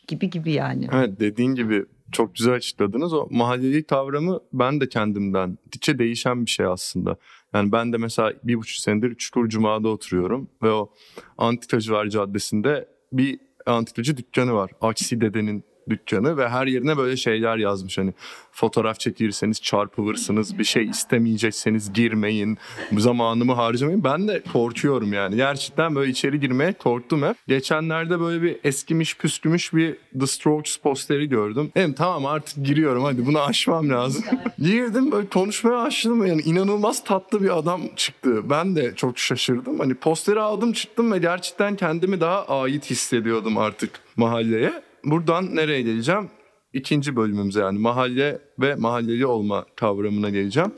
gibi 0.09 0.31
gibi 0.31 0.53
yani. 0.53 0.89
Evet 0.93 1.21
dediğin 1.21 1.55
gibi 1.55 1.85
çok 2.13 2.35
güzel 2.35 2.55
açıkladınız. 2.55 3.13
O 3.13 3.29
mahalleli 3.31 3.85
kavramı 3.85 4.41
ben 4.53 4.81
de 4.81 4.89
kendimden 4.89 5.59
gittikçe 5.65 5.99
değişen 5.99 6.47
bir 6.47 6.51
şey 6.51 6.67
aslında. 6.67 7.17
Yani 7.55 7.73
ben 7.73 7.93
de 7.93 7.97
mesela 7.97 8.33
bir 8.45 8.55
buçuk 8.55 8.77
senedir 8.77 9.15
Çukur 9.15 9.49
Cuma'da 9.49 9.89
oturuyorum 9.89 10.51
ve 10.63 10.71
o 10.71 10.93
Antikacılar 11.39 12.07
Caddesi'nde 12.07 12.89
bir 13.13 13.39
antikacı 13.67 14.17
dükkanı 14.17 14.55
var. 14.55 14.71
Aksi 14.81 15.21
dedenin 15.21 15.65
dükkanı 15.89 16.37
ve 16.37 16.49
her 16.49 16.67
yerine 16.67 16.97
böyle 16.97 17.17
şeyler 17.17 17.57
yazmış. 17.57 17.99
Hani 17.99 18.15
fotoğraf 18.57 19.01
çekilirseniz 19.01 19.63
çarpılırsınız 19.63 20.59
bir 20.59 20.65
şey 20.65 20.85
istemeyecekseniz 20.85 21.93
girmeyin 21.93 22.59
zamanımı 22.99 23.53
harcamayın. 23.53 24.05
Ben 24.05 24.29
de 24.29 24.43
korkuyorum 24.53 25.13
yani. 25.13 25.37
Gerçekten 25.37 25.95
böyle 25.95 26.11
içeri 26.11 26.41
girmeye 26.41 26.73
korktum 26.73 27.23
hep. 27.23 27.37
Geçenlerde 27.49 28.21
böyle 28.21 28.43
bir 28.43 28.57
eskimiş 28.65 29.17
püskümüş 29.17 29.75
bir 29.75 29.97
The 30.21 30.27
Strokes 30.27 30.77
posteri 30.77 31.29
gördüm. 31.29 31.73
Dedim 31.77 31.93
tamam 31.93 32.27
artık 32.27 32.65
giriyorum 32.65 33.05
hadi 33.05 33.27
bunu 33.27 33.41
aşmam 33.41 33.91
lazım. 33.91 34.25
Girdim 34.59 35.13
böyle 35.13 35.29
konuşmaya 35.29 35.85
başladım. 35.85 36.27
Yani 36.27 36.43
inanılmaz 36.43 37.05
tatlı 37.05 37.43
bir 37.43 37.59
adam 37.59 37.81
çıktı. 37.97 38.51
Ben 38.51 38.77
de 38.77 38.95
çok 38.95 39.19
şaşırdım. 39.19 39.79
Hani 39.79 39.95
posteri 39.95 40.41
aldım 40.41 40.73
çıktım 40.73 41.13
ve 41.13 41.19
gerçekten 41.19 41.77
kendimi 41.77 42.21
daha 42.21 42.47
ait 42.47 42.91
hissediyordum 42.91 43.59
artık 43.59 43.91
mahalleye 44.17 44.86
buradan 45.07 45.57
nereye 45.57 45.83
geleceğim? 45.83 46.31
İkinci 46.73 47.17
bölümümüze 47.17 47.61
yani 47.61 47.79
mahalle 47.79 48.39
ve 48.59 48.75
mahalleli 48.75 49.27
olma 49.27 49.67
kavramına 49.77 50.31
geleceğim. 50.31 50.73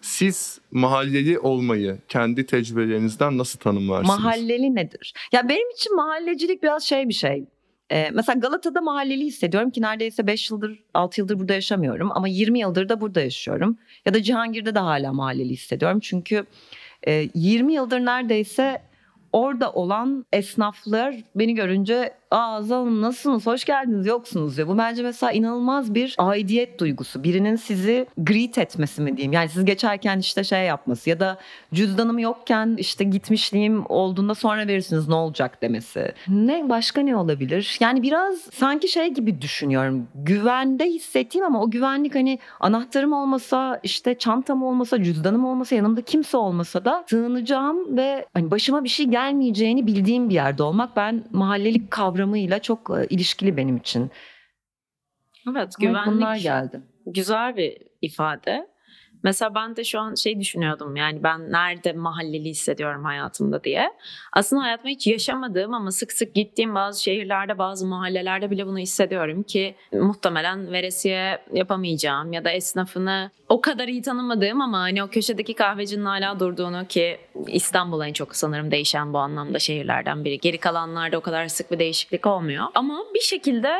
Siz 0.00 0.60
mahalleli 0.70 1.38
olmayı 1.38 1.98
kendi 2.08 2.46
tecrübelerinizden 2.46 3.38
nasıl 3.38 3.58
tanımlarsınız? 3.58 4.18
Mahalleli 4.18 4.74
nedir? 4.74 5.14
Ya 5.32 5.48
benim 5.48 5.70
için 5.70 5.96
mahallecilik 5.96 6.62
biraz 6.62 6.82
şey 6.82 7.08
bir 7.08 7.14
şey. 7.14 7.44
Ee, 7.92 8.10
mesela 8.12 8.38
Galata'da 8.38 8.80
mahalleli 8.80 9.24
hissediyorum 9.24 9.70
ki 9.70 9.82
neredeyse 9.82 10.26
5 10.26 10.50
yıldır 10.50 10.78
6 10.94 11.20
yıldır 11.20 11.38
burada 11.38 11.54
yaşamıyorum 11.54 12.10
ama 12.12 12.28
20 12.28 12.58
yıldır 12.58 12.88
da 12.88 13.00
burada 13.00 13.20
yaşıyorum. 13.20 13.78
Ya 14.06 14.14
da 14.14 14.22
Cihangir'de 14.22 14.74
de 14.74 14.78
hala 14.78 15.12
mahalleli 15.12 15.50
hissediyorum. 15.50 16.00
Çünkü 16.00 16.46
e, 17.06 17.28
20 17.34 17.72
yıldır 17.72 18.00
neredeyse 18.00 18.89
orada 19.32 19.72
olan 19.72 20.26
esnaflar 20.32 21.14
beni 21.34 21.54
görünce 21.54 22.19
aa 22.30 22.60
Azal 22.60 22.86
nasılsınız 23.00 23.46
hoş 23.46 23.64
geldiniz 23.64 24.06
yoksunuz 24.06 24.56
diyor. 24.56 24.68
Bu 24.68 24.78
bence 24.78 25.02
mesela 25.02 25.32
inanılmaz 25.32 25.94
bir 25.94 26.14
aidiyet 26.18 26.80
duygusu. 26.80 27.24
Birinin 27.24 27.56
sizi 27.56 28.06
greet 28.18 28.58
etmesi 28.58 29.02
mi 29.02 29.16
diyeyim. 29.16 29.32
Yani 29.32 29.48
siz 29.48 29.64
geçerken 29.64 30.18
işte 30.18 30.44
şey 30.44 30.64
yapması 30.64 31.10
ya 31.10 31.20
da 31.20 31.38
cüzdanım 31.74 32.18
yokken 32.18 32.74
işte 32.78 33.04
gitmişliğim 33.04 33.84
olduğunda 33.88 34.34
sonra 34.34 34.66
verirsiniz 34.66 35.08
ne 35.08 35.14
olacak 35.14 35.62
demesi. 35.62 36.12
Ne 36.28 36.68
başka 36.68 37.00
ne 37.00 37.16
olabilir? 37.16 37.76
Yani 37.80 38.02
biraz 38.02 38.38
sanki 38.52 38.88
şey 38.88 39.08
gibi 39.08 39.42
düşünüyorum. 39.42 40.08
Güvende 40.14 40.84
hissettiğim 40.84 41.46
ama 41.46 41.62
o 41.62 41.70
güvenlik 41.70 42.14
hani 42.14 42.38
anahtarım 42.60 43.12
olmasa 43.12 43.80
işte 43.82 44.18
çantam 44.18 44.62
olmasa 44.62 45.02
cüzdanım 45.02 45.44
olmasa 45.44 45.74
yanımda 45.74 46.02
kimse 46.02 46.36
olmasa 46.36 46.84
da 46.84 47.04
sığınacağım 47.10 47.96
ve 47.96 48.26
hani 48.34 48.50
başıma 48.50 48.84
bir 48.84 48.88
şey 48.88 49.06
gelmeyeceğini 49.06 49.86
bildiğim 49.86 50.28
bir 50.28 50.34
yerde 50.34 50.62
olmak 50.62 50.96
ben 50.96 51.24
mahallelik 51.30 51.90
kavramıyla 52.20 52.58
çok 52.62 52.90
e, 52.90 53.06
ilişkili 53.06 53.56
benim 53.56 53.76
için. 53.76 54.10
Evet 55.50 55.72
güvenlik 55.80 56.06
Bunlar 56.06 56.36
geldi. 56.36 56.80
güzel 57.06 57.56
bir 57.56 57.78
ifade. 58.02 58.69
Mesela 59.22 59.54
ben 59.54 59.76
de 59.76 59.84
şu 59.84 60.00
an 60.00 60.14
şey 60.14 60.40
düşünüyordum 60.40 60.96
yani 60.96 61.22
ben 61.22 61.52
nerede 61.52 61.92
mahalleli 61.92 62.48
hissediyorum 62.48 63.04
hayatımda 63.04 63.64
diye. 63.64 63.90
Aslında 64.32 64.62
hayatımda 64.62 64.88
hiç 64.88 65.06
yaşamadığım 65.06 65.74
ama 65.74 65.90
sık 65.90 66.12
sık 66.12 66.34
gittiğim 66.34 66.74
bazı 66.74 67.02
şehirlerde 67.02 67.58
bazı 67.58 67.86
mahallelerde 67.86 68.50
bile 68.50 68.66
bunu 68.66 68.78
hissediyorum 68.78 69.42
ki 69.42 69.74
muhtemelen 69.92 70.72
veresiye 70.72 71.38
yapamayacağım 71.52 72.32
ya 72.32 72.44
da 72.44 72.50
esnafını 72.50 73.30
o 73.48 73.60
kadar 73.60 73.88
iyi 73.88 74.02
tanımadığım 74.02 74.60
ama 74.60 74.80
hani 74.80 75.02
o 75.02 75.08
köşedeki 75.08 75.54
kahvecinin 75.54 76.04
hala 76.04 76.40
durduğunu 76.40 76.86
ki 76.88 77.18
İstanbul 77.46 78.04
en 78.04 78.12
çok 78.12 78.36
sanırım 78.36 78.70
değişen 78.70 79.12
bu 79.12 79.18
anlamda 79.18 79.58
şehirlerden 79.58 80.24
biri. 80.24 80.38
Geri 80.38 80.58
kalanlarda 80.58 81.18
o 81.18 81.20
kadar 81.20 81.48
sık 81.48 81.70
bir 81.70 81.78
değişiklik 81.78 82.26
olmuyor. 82.26 82.66
Ama 82.74 83.04
bir 83.14 83.20
şekilde 83.20 83.72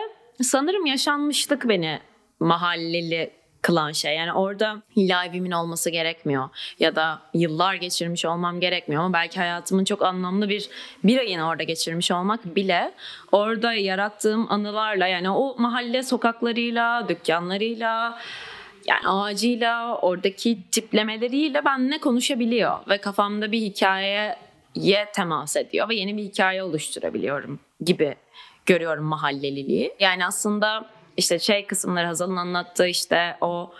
sanırım 0.42 0.87
yaşanmışlık 0.87 1.68
beni 1.68 2.00
mahalleli 2.40 3.39
kılan 3.62 3.93
şey. 3.93 4.17
Yani 4.17 4.33
orada 4.33 4.83
illa 4.97 5.25
evimin 5.25 5.50
olması 5.50 5.90
gerekmiyor 5.90 6.49
ya 6.79 6.97
da 6.97 7.23
yıllar 7.35 7.75
geçirmiş 7.75 8.25
olmam 8.25 8.61
gerekmiyor 8.61 9.02
ama 9.02 9.12
belki 9.12 9.40
hayatımın 9.40 9.85
çok 9.85 10.02
anlamlı 10.02 10.49
bir 10.49 10.69
bir 11.05 11.19
ayını 11.19 11.49
orada 11.49 11.62
geçirmiş 11.62 12.11
olmak 12.11 12.57
bile 12.57 12.93
orada 13.33 13.73
yarattığım 13.73 14.52
anılarla 14.52 15.07
yani 15.07 15.31
o 15.31 15.57
mahalle 15.59 16.02
sokaklarıyla, 16.02 17.09
dükkanlarıyla 17.09 18.19
yani 18.87 19.09
ağacıyla, 19.09 19.97
oradaki 19.97 20.59
tiplemeleriyle 20.71 21.64
benimle 21.64 21.99
konuşabiliyor 21.99 22.79
ve 22.88 22.99
kafamda 22.99 23.52
bir 23.52 23.61
hikayeye 23.61 24.37
temas 25.14 25.57
ediyor 25.57 25.88
ve 25.88 25.95
yeni 25.95 26.17
bir 26.17 26.23
hikaye 26.23 26.62
oluşturabiliyorum 26.62 27.61
gibi 27.81 28.14
görüyorum 28.67 29.05
mahalleliliği. 29.05 29.95
Yani 30.00 30.26
aslında 30.26 30.90
işte 31.17 31.38
şey 31.38 31.67
kısımları 31.67 32.07
Hazal'ın 32.07 32.37
anlattığı 32.37 32.87
işte 32.87 33.37
o 33.40 33.73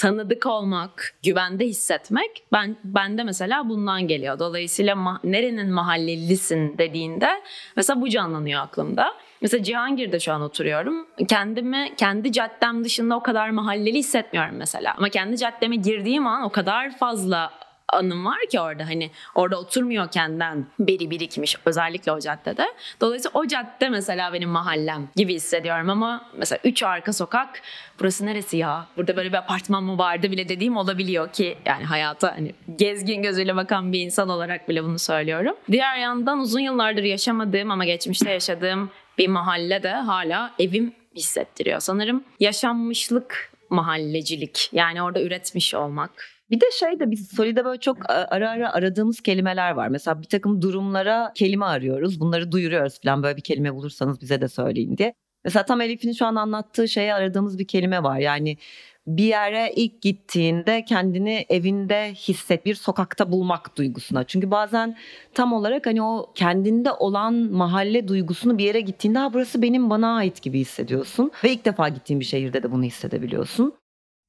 tanıdık 0.00 0.46
olmak, 0.46 1.14
güvende 1.22 1.66
hissetmek 1.66 2.44
ben 2.52 2.76
bende 2.84 3.22
mesela 3.22 3.68
bundan 3.68 4.08
geliyor. 4.08 4.38
Dolayısıyla 4.38 4.94
ma- 4.94 5.20
nerenin 5.24 5.72
mahallelisin 5.72 6.78
dediğinde 6.78 7.42
mesela 7.76 8.00
bu 8.00 8.08
canlanıyor 8.08 8.62
aklımda. 8.62 9.14
Mesela 9.40 9.62
Cihangir'de 9.62 10.20
şu 10.20 10.32
an 10.32 10.40
oturuyorum. 10.40 11.06
Kendimi 11.28 11.92
kendi 11.96 12.32
caddem 12.32 12.84
dışında 12.84 13.16
o 13.16 13.22
kadar 13.22 13.50
mahalleli 13.50 13.98
hissetmiyorum 13.98 14.56
mesela. 14.56 14.94
Ama 14.98 15.08
kendi 15.08 15.36
caddeme 15.36 15.76
girdiğim 15.76 16.26
an 16.26 16.42
o 16.42 16.48
kadar 16.50 16.96
fazla 16.96 17.52
anım 17.94 18.24
var 18.24 18.38
ki 18.50 18.60
orada 18.60 18.86
hani 18.86 19.10
orada 19.34 19.60
oturmuyorkenden 19.60 20.66
beri 20.78 21.10
birikmiş 21.10 21.56
özellikle 21.64 22.12
o 22.12 22.20
caddede. 22.20 22.66
Dolayısıyla 23.00 23.40
o 23.40 23.46
cadde 23.46 23.88
mesela 23.88 24.32
benim 24.32 24.50
mahallem 24.50 25.08
gibi 25.16 25.34
hissediyorum 25.34 25.90
ama 25.90 26.30
mesela 26.36 26.58
üç 26.64 26.82
arka 26.82 27.12
sokak 27.12 27.62
burası 28.00 28.26
neresi 28.26 28.56
ya? 28.56 28.86
Burada 28.96 29.16
böyle 29.16 29.28
bir 29.28 29.36
apartman 29.36 29.84
mı 29.84 29.98
vardı 29.98 30.30
bile 30.30 30.48
dediğim 30.48 30.76
olabiliyor 30.76 31.32
ki 31.32 31.58
yani 31.66 31.84
hayata 31.84 32.32
hani 32.36 32.54
gezgin 32.76 33.22
gözüyle 33.22 33.56
bakan 33.56 33.92
bir 33.92 34.00
insan 34.00 34.28
olarak 34.28 34.68
bile 34.68 34.84
bunu 34.84 34.98
söylüyorum. 34.98 35.56
Diğer 35.70 35.96
yandan 35.98 36.38
uzun 36.38 36.60
yıllardır 36.60 37.02
yaşamadığım 37.02 37.70
ama 37.70 37.84
geçmişte 37.84 38.30
yaşadığım 38.30 38.90
bir 39.18 39.28
mahalle 39.28 39.82
de 39.82 39.90
hala 39.90 40.54
evim 40.58 40.94
hissettiriyor. 41.16 41.80
Sanırım 41.80 42.24
yaşanmışlık 42.40 43.52
mahallecilik 43.70 44.68
yani 44.72 45.02
orada 45.02 45.22
üretmiş 45.22 45.74
olmak 45.74 46.33
Bir 46.50 46.60
de 46.60 46.64
şey 46.80 47.00
de 47.00 47.10
biz 47.10 47.28
Soli'de 47.36 47.64
böyle 47.64 47.80
çok 47.80 48.10
ara 48.10 48.50
ara 48.50 48.72
aradığımız 48.72 49.20
kelimeler 49.20 49.70
var. 49.70 49.88
Mesela 49.88 50.22
bir 50.22 50.28
takım 50.28 50.62
durumlara 50.62 51.32
kelime 51.34 51.64
arıyoruz. 51.64 52.20
Bunları 52.20 52.52
duyuruyoruz 52.52 53.00
falan 53.04 53.22
böyle 53.22 53.36
bir 53.36 53.42
kelime 53.42 53.74
bulursanız 53.74 54.20
bize 54.20 54.40
de 54.40 54.48
söyleyin 54.48 54.96
diye. 54.96 55.14
Mesela 55.44 55.64
tam 55.64 55.80
Elif'in 55.80 56.12
şu 56.12 56.26
an 56.26 56.34
anlattığı 56.34 56.88
şeye 56.88 57.14
aradığımız 57.14 57.58
bir 57.58 57.66
kelime 57.66 58.02
var. 58.02 58.18
Yani 58.18 58.56
bir 59.06 59.24
yere 59.24 59.72
ilk 59.76 60.02
gittiğinde 60.02 60.84
kendini 60.84 61.46
evinde 61.48 62.12
hisset, 62.14 62.66
bir 62.66 62.74
sokakta 62.74 63.32
bulmak 63.32 63.76
duygusuna. 63.76 64.24
Çünkü 64.24 64.50
bazen 64.50 64.96
tam 65.34 65.52
olarak 65.52 65.86
hani 65.86 66.02
o 66.02 66.32
kendinde 66.34 66.92
olan 66.92 67.34
mahalle 67.34 68.08
duygusunu 68.08 68.58
bir 68.58 68.64
yere 68.64 68.80
gittiğinde 68.80 69.18
ha 69.18 69.32
burası 69.32 69.62
benim 69.62 69.90
bana 69.90 70.16
ait 70.16 70.42
gibi 70.42 70.60
hissediyorsun. 70.60 71.30
Ve 71.44 71.52
ilk 71.52 71.64
defa 71.64 71.88
gittiğin 71.88 72.20
bir 72.20 72.24
şehirde 72.24 72.62
de 72.62 72.72
bunu 72.72 72.82
hissedebiliyorsun. 72.82 73.74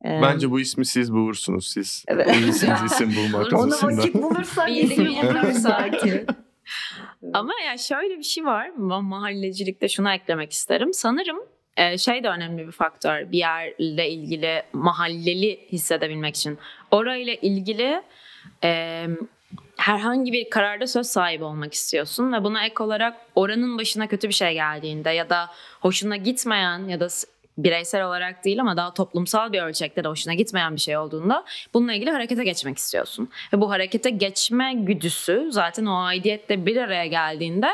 Ee, 0.06 0.20
Bence 0.22 0.52
bu 0.52 0.60
ismi 0.60 0.86
siz 0.86 1.14
bulursunuz. 1.14 1.68
Siz 1.68 2.06
Evet. 2.08 2.28
iyisiniz 2.36 2.84
isim 2.86 3.16
bulmak 3.16 3.54
Onu 3.54 3.72
vakit 3.72 4.16
bulursak 4.16 4.68
Bir 4.68 4.76
isim 4.76 5.06
bulursak. 5.08 5.94
Ama 7.34 7.52
ya 7.66 7.78
şöyle 7.78 8.18
bir 8.18 8.24
şey 8.24 8.46
var. 8.46 8.68
ma- 8.80 9.02
Mahallecilikte 9.08 9.90
şunu 9.90 10.12
eklemek 10.14 10.52
isterim. 10.52 10.94
Sanırım 10.94 11.38
e, 11.78 11.98
şey 11.98 12.24
de 12.24 12.30
önemli 12.30 12.68
bir 12.68 12.72
faktör. 12.72 13.32
Bir 13.32 13.38
yerle 13.38 14.10
ilgili 14.10 14.64
mahalleli 14.74 15.60
hissedebilmek 15.72 16.36
için. 16.36 16.58
Orayla 16.92 17.34
ilgili 17.34 18.02
e, 18.64 19.06
herhangi 19.78 20.34
bir 20.34 20.50
kararda 20.50 20.88
söz 20.88 21.08
sahibi 21.08 21.44
olmak 21.44 21.74
istiyorsun 21.74 22.34
ve 22.34 22.44
buna 22.44 22.66
ek 22.66 22.84
olarak 22.84 23.18
oranın 23.36 23.78
başına 23.78 24.08
kötü 24.08 24.28
bir 24.28 24.34
şey 24.34 24.54
geldiğinde 24.54 25.10
ya 25.10 25.30
da 25.30 25.50
hoşuna 25.82 26.18
gitmeyen 26.18 26.88
ya 26.88 27.00
da 27.00 27.08
bireysel 27.58 28.06
olarak 28.06 28.46
değil 28.46 28.62
ama 28.62 28.78
daha 28.78 28.94
toplumsal 28.94 29.54
bir 29.54 29.62
ölçekte 29.62 30.04
de 30.04 30.08
hoşuna 30.08 30.34
gitmeyen 30.34 30.76
bir 30.76 30.82
şey 30.82 30.98
olduğunda 30.98 31.46
bununla 31.74 31.94
ilgili 31.94 32.12
harekete 32.12 32.44
geçmek 32.44 32.78
istiyorsun. 32.78 33.30
Ve 33.54 33.62
bu 33.62 33.72
harekete 33.72 34.10
geçme 34.10 34.74
güdüsü 34.74 35.48
zaten 35.50 35.86
o 35.86 35.96
aidiyetle 35.98 36.66
bir 36.66 36.78
araya 36.78 37.06
geldiğinde 37.06 37.68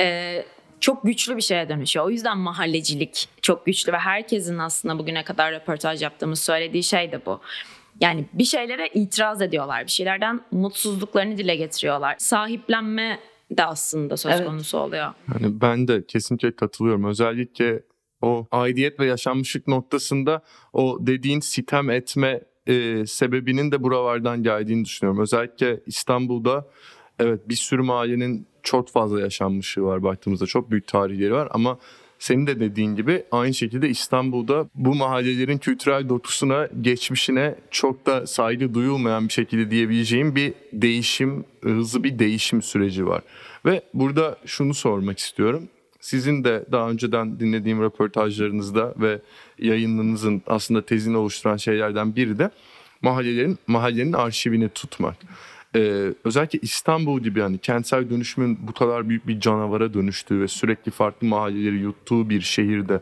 e, 0.00 0.44
çok 0.80 1.02
güçlü 1.02 1.36
bir 1.36 1.42
şeye 1.42 1.68
dönüşüyor. 1.68 2.06
O 2.06 2.10
yüzden 2.10 2.38
mahallecilik 2.38 3.28
çok 3.42 3.66
güçlü 3.66 3.92
ve 3.92 3.98
herkesin 3.98 4.58
aslında 4.58 4.98
bugüne 4.98 5.24
kadar 5.24 5.52
röportaj 5.52 6.02
yaptığımız 6.02 6.40
söylediği 6.40 6.82
şey 6.82 7.12
de 7.12 7.26
bu. 7.26 7.40
Yani 8.00 8.24
bir 8.32 8.44
şeylere 8.44 8.88
itiraz 8.94 9.42
ediyorlar. 9.42 9.84
Bir 9.84 9.90
şeylerden 9.90 10.40
mutsuzluklarını 10.50 11.38
dile 11.38 11.56
getiriyorlar. 11.56 12.14
Sahiplenme 12.18 13.18
de 13.50 13.64
aslında 13.64 14.16
söz 14.16 14.32
Evet. 14.32 14.46
konusu 14.46 14.78
oluyor. 14.78 15.12
Yani 15.32 15.60
ben 15.60 15.88
de 15.88 16.06
kesinlikle 16.06 16.56
katılıyorum. 16.56 17.04
Özellikle 17.04 17.82
o 18.22 18.46
aidiyet 18.50 19.00
ve 19.00 19.06
yaşanmışlık 19.06 19.68
noktasında 19.68 20.42
o 20.72 20.98
dediğin 21.00 21.40
sitem 21.40 21.90
etme 21.90 22.40
e, 22.66 23.06
sebebinin 23.06 23.72
de 23.72 23.82
buralardan 23.82 24.42
geldiğini 24.42 24.84
düşünüyorum. 24.84 25.22
Özellikle 25.22 25.80
İstanbul'da 25.86 26.68
evet 27.18 27.48
bir 27.48 27.54
sürü 27.54 27.82
mahallenin 27.82 28.46
çok 28.62 28.88
fazla 28.88 29.20
yaşanmışlığı 29.20 29.82
var 29.82 30.02
baktığımızda. 30.02 30.46
Çok 30.46 30.70
büyük 30.70 30.86
tarihleri 30.86 31.32
var 31.32 31.48
ama 31.50 31.78
senin 32.18 32.46
de 32.46 32.60
dediğin 32.60 32.96
gibi 32.96 33.24
aynı 33.32 33.54
şekilde 33.54 33.88
İstanbul'da 33.88 34.68
bu 34.74 34.94
mahallelerin 34.94 35.58
kültürel 35.58 36.08
dokusuna, 36.08 36.68
geçmişine 36.80 37.54
çok 37.70 38.06
da 38.06 38.26
saygı 38.26 38.74
duyulmayan 38.74 39.28
bir 39.28 39.32
şekilde 39.32 39.70
diyebileceğim 39.70 40.36
bir 40.36 40.54
değişim, 40.72 41.44
hızlı 41.62 42.04
bir 42.04 42.18
değişim 42.18 42.62
süreci 42.62 43.06
var. 43.06 43.22
Ve 43.64 43.82
burada 43.94 44.38
şunu 44.46 44.74
sormak 44.74 45.18
istiyorum. 45.18 45.68
Sizin 46.06 46.44
de 46.44 46.64
daha 46.72 46.90
önceden 46.90 47.40
dinlediğim 47.40 47.82
röportajlarınızda 47.82 48.94
ve 48.96 49.20
yayınınızın 49.58 50.42
aslında 50.46 50.82
tezini 50.86 51.16
oluşturan 51.16 51.56
şeylerden 51.56 52.16
biri 52.16 52.38
de 52.38 52.50
mahallelerin 53.02 53.58
mahallenin 53.66 54.12
arşivini 54.12 54.68
tutmak. 54.68 55.16
Ee, 55.76 56.12
özellikle 56.24 56.58
İstanbul 56.62 57.20
gibi 57.20 57.38
yani 57.38 57.58
kentsel 57.58 58.10
dönüşümün 58.10 58.58
bu 58.68 58.72
kadar 58.72 59.08
büyük 59.08 59.28
bir 59.28 59.40
canavara 59.40 59.94
dönüştüğü 59.94 60.40
ve 60.40 60.48
sürekli 60.48 60.92
farklı 60.92 61.26
mahalleleri 61.26 61.76
yuttuğu 61.76 62.30
bir 62.30 62.40
şehirde 62.40 63.00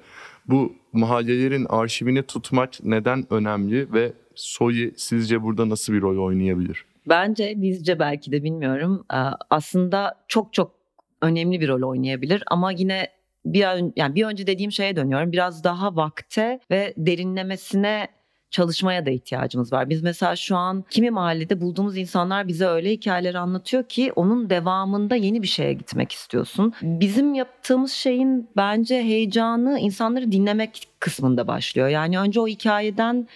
bu 0.48 0.72
mahallelerin 0.92 1.66
arşivini 1.68 2.22
tutmak 2.22 2.84
neden 2.84 3.26
önemli 3.30 3.92
ve 3.92 4.12
Soyi 4.34 4.94
sizce 4.96 5.42
burada 5.42 5.68
nasıl 5.68 5.92
bir 5.92 6.02
rol 6.02 6.26
oynayabilir? 6.26 6.84
Bence 7.08 7.54
bizce 7.56 7.98
belki 7.98 8.32
de 8.32 8.44
bilmiyorum. 8.44 9.04
Ee, 9.12 9.16
Aslında 9.50 10.24
çok 10.28 10.52
çok 10.52 10.83
önemli 11.24 11.60
bir 11.60 11.68
rol 11.68 11.88
oynayabilir 11.88 12.42
ama 12.46 12.72
yine 12.72 13.08
bir 13.44 13.66
ön, 13.66 13.92
yani 13.96 14.14
bir 14.14 14.24
önce 14.24 14.46
dediğim 14.46 14.72
şeye 14.72 14.96
dönüyorum. 14.96 15.32
Biraz 15.32 15.64
daha 15.64 15.96
vakte 15.96 16.60
ve 16.70 16.94
derinlemesine 16.96 18.08
çalışmaya 18.50 19.06
da 19.06 19.10
ihtiyacımız 19.10 19.72
var. 19.72 19.90
Biz 19.90 20.02
mesela 20.02 20.36
şu 20.36 20.56
an 20.56 20.84
kimi 20.90 21.10
mahallede 21.10 21.60
bulduğumuz 21.60 21.96
insanlar 21.96 22.48
bize 22.48 22.66
öyle 22.66 22.90
hikayeler 22.90 23.34
anlatıyor 23.34 23.84
ki 23.84 24.12
onun 24.16 24.50
devamında 24.50 25.16
yeni 25.16 25.42
bir 25.42 25.46
şeye 25.46 25.72
gitmek 25.72 26.12
istiyorsun. 26.12 26.72
Bizim 26.82 27.34
yaptığımız 27.34 27.92
şeyin 27.92 28.48
bence 28.56 29.02
heyecanı 29.02 29.78
insanları 29.78 30.32
dinlemek 30.32 30.88
kısmında 31.00 31.46
başlıyor. 31.46 31.88
Yani 31.88 32.18
önce 32.18 32.40
o 32.40 32.48
hikayeden 32.48 33.28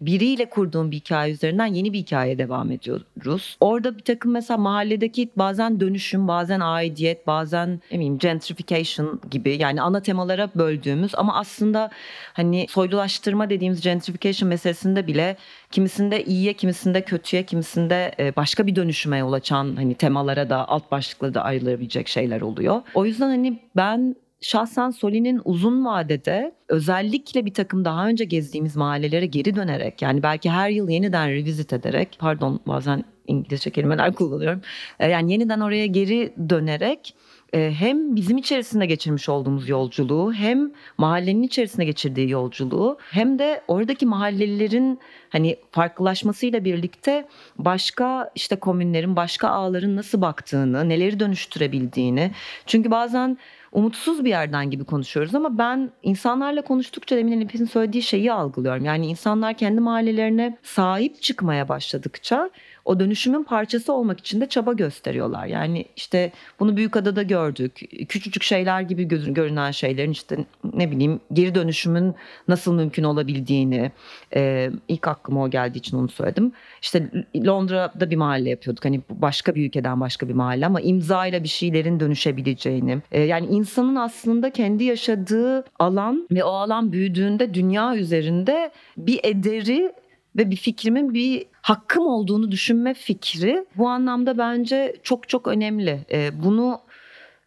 biriyle 0.00 0.50
kurduğum 0.50 0.90
bir 0.90 0.96
hikaye 0.96 1.32
üzerinden 1.32 1.66
yeni 1.66 1.92
bir 1.92 1.98
hikaye 1.98 2.38
devam 2.38 2.70
ediyoruz. 2.70 3.56
Orada 3.60 3.96
bir 3.96 4.02
takım 4.02 4.32
mesela 4.32 4.58
mahalledeki 4.58 5.30
bazen 5.36 5.80
dönüşüm, 5.80 6.28
bazen 6.28 6.60
aidiyet, 6.60 7.26
bazen 7.26 7.80
bileyim 7.92 8.18
gentrification 8.18 9.20
gibi 9.30 9.56
yani 9.56 9.82
ana 9.82 10.00
temalara 10.00 10.50
böldüğümüz 10.54 11.14
ama 11.14 11.38
aslında 11.38 11.90
hani 12.32 12.66
soylulaştırma 12.68 13.50
dediğimiz 13.50 13.80
gentrification 13.80 14.48
meselesinde 14.48 15.06
bile 15.06 15.36
kimisinde 15.70 16.24
iyiye, 16.24 16.52
kimisinde 16.52 17.02
kötüye, 17.02 17.42
kimisinde 17.42 18.14
e, 18.18 18.36
başka 18.36 18.66
bir 18.66 18.76
dönüşüme 18.76 19.18
yol 19.18 19.32
açan 19.32 19.76
hani 19.76 19.94
temalara 19.94 20.50
da 20.50 20.68
alt 20.68 20.90
başlıkları 20.90 21.34
da 21.34 21.42
ayrılabilecek 21.42 22.08
şeyler 22.08 22.40
oluyor. 22.40 22.82
O 22.94 23.04
yüzden 23.06 23.28
hani 23.28 23.58
ben 23.76 24.16
şahsen 24.46 24.90
Soli'nin 24.90 25.40
uzun 25.44 25.84
vadede 25.84 26.52
özellikle 26.68 27.44
bir 27.46 27.54
takım 27.54 27.84
daha 27.84 28.08
önce 28.08 28.24
gezdiğimiz 28.24 28.76
mahallelere 28.76 29.26
geri 29.26 29.56
dönerek 29.56 30.02
yani 30.02 30.22
belki 30.22 30.50
her 30.50 30.70
yıl 30.70 30.88
yeniden 30.88 31.30
revisit 31.30 31.72
ederek 31.72 32.16
pardon 32.18 32.60
bazen 32.66 33.04
İngilizce 33.26 33.70
kelimeler 33.70 34.12
kullanıyorum. 34.14 34.60
E, 35.00 35.08
yani 35.10 35.32
yeniden 35.32 35.60
oraya 35.60 35.86
geri 35.86 36.34
dönerek 36.48 37.14
e, 37.52 37.72
hem 37.78 38.16
bizim 38.16 38.38
içerisinde 38.38 38.86
geçirmiş 38.86 39.28
olduğumuz 39.28 39.68
yolculuğu 39.68 40.32
hem 40.32 40.72
mahallenin 40.98 41.42
içerisinde 41.42 41.84
geçirdiği 41.84 42.30
yolculuğu 42.30 42.98
hem 43.10 43.38
de 43.38 43.62
oradaki 43.68 44.06
mahallelilerin 44.06 45.00
hani 45.28 45.56
farklılaşmasıyla 45.70 46.64
birlikte 46.64 47.28
başka 47.58 48.30
işte 48.34 48.56
komünlerin 48.56 49.16
başka 49.16 49.48
ağların 49.48 49.96
nasıl 49.96 50.20
baktığını 50.20 50.88
neleri 50.88 51.20
dönüştürebildiğini 51.20 52.30
çünkü 52.66 52.90
bazen 52.90 53.38
umutsuz 53.76 54.24
bir 54.24 54.30
yerden 54.30 54.70
gibi 54.70 54.84
konuşuyoruz 54.84 55.34
ama 55.34 55.58
ben 55.58 55.90
insanlarla 56.02 56.62
konuştukça 56.62 57.16
demin 57.16 57.32
Elif'in 57.32 57.64
söylediği 57.64 58.02
şeyi 58.02 58.32
algılıyorum. 58.32 58.84
Yani 58.84 59.06
insanlar 59.06 59.54
kendi 59.54 59.80
mahallelerine 59.80 60.58
sahip 60.62 61.22
çıkmaya 61.22 61.68
başladıkça 61.68 62.50
o 62.86 63.00
dönüşümün 63.00 63.44
parçası 63.44 63.92
olmak 63.92 64.20
için 64.20 64.40
de 64.40 64.48
çaba 64.48 64.72
gösteriyorlar. 64.72 65.46
Yani 65.46 65.84
işte 65.96 66.32
bunu 66.60 66.76
Büyükada'da 66.76 67.22
gördük. 67.22 67.80
Küçücük 68.08 68.42
şeyler 68.42 68.80
gibi 68.80 69.04
görünen 69.08 69.70
şeylerin 69.70 70.10
işte 70.10 70.36
ne 70.74 70.90
bileyim 70.90 71.20
geri 71.32 71.54
dönüşümün 71.54 72.14
nasıl 72.48 72.74
mümkün 72.74 73.04
olabildiğini 73.04 73.92
e, 74.34 74.70
ilk 74.88 75.08
aklıma 75.08 75.42
o 75.42 75.50
geldiği 75.50 75.78
için 75.78 75.98
onu 75.98 76.08
söyledim. 76.08 76.52
İşte 76.82 77.10
Londra'da 77.46 78.10
bir 78.10 78.16
mahalle 78.16 78.50
yapıyorduk. 78.50 78.84
Hani 78.84 79.00
başka 79.10 79.54
bir 79.54 79.66
ülkeden 79.66 80.00
başka 80.00 80.28
bir 80.28 80.34
mahalle 80.34 80.66
ama 80.66 80.80
imzayla 80.80 81.42
bir 81.42 81.48
şeylerin 81.48 82.00
dönüşebileceğini. 82.00 82.98
E, 83.12 83.20
yani 83.20 83.46
insanın 83.46 83.96
aslında 83.96 84.50
kendi 84.50 84.84
yaşadığı 84.84 85.64
alan 85.78 86.28
ve 86.30 86.44
o 86.44 86.50
alan 86.50 86.92
büyüdüğünde 86.92 87.54
dünya 87.54 87.96
üzerinde 87.96 88.70
bir 88.96 89.20
ederi 89.22 89.92
ve 90.36 90.50
bir 90.50 90.56
fikrimin 90.56 91.14
bir 91.14 91.44
hakkım 91.66 92.06
olduğunu 92.06 92.50
düşünme 92.50 92.94
fikri 92.94 93.66
bu 93.76 93.88
anlamda 93.88 94.38
bence 94.38 94.96
çok 95.02 95.28
çok 95.28 95.46
önemli. 95.46 96.06
Ee, 96.12 96.30
bunu 96.44 96.80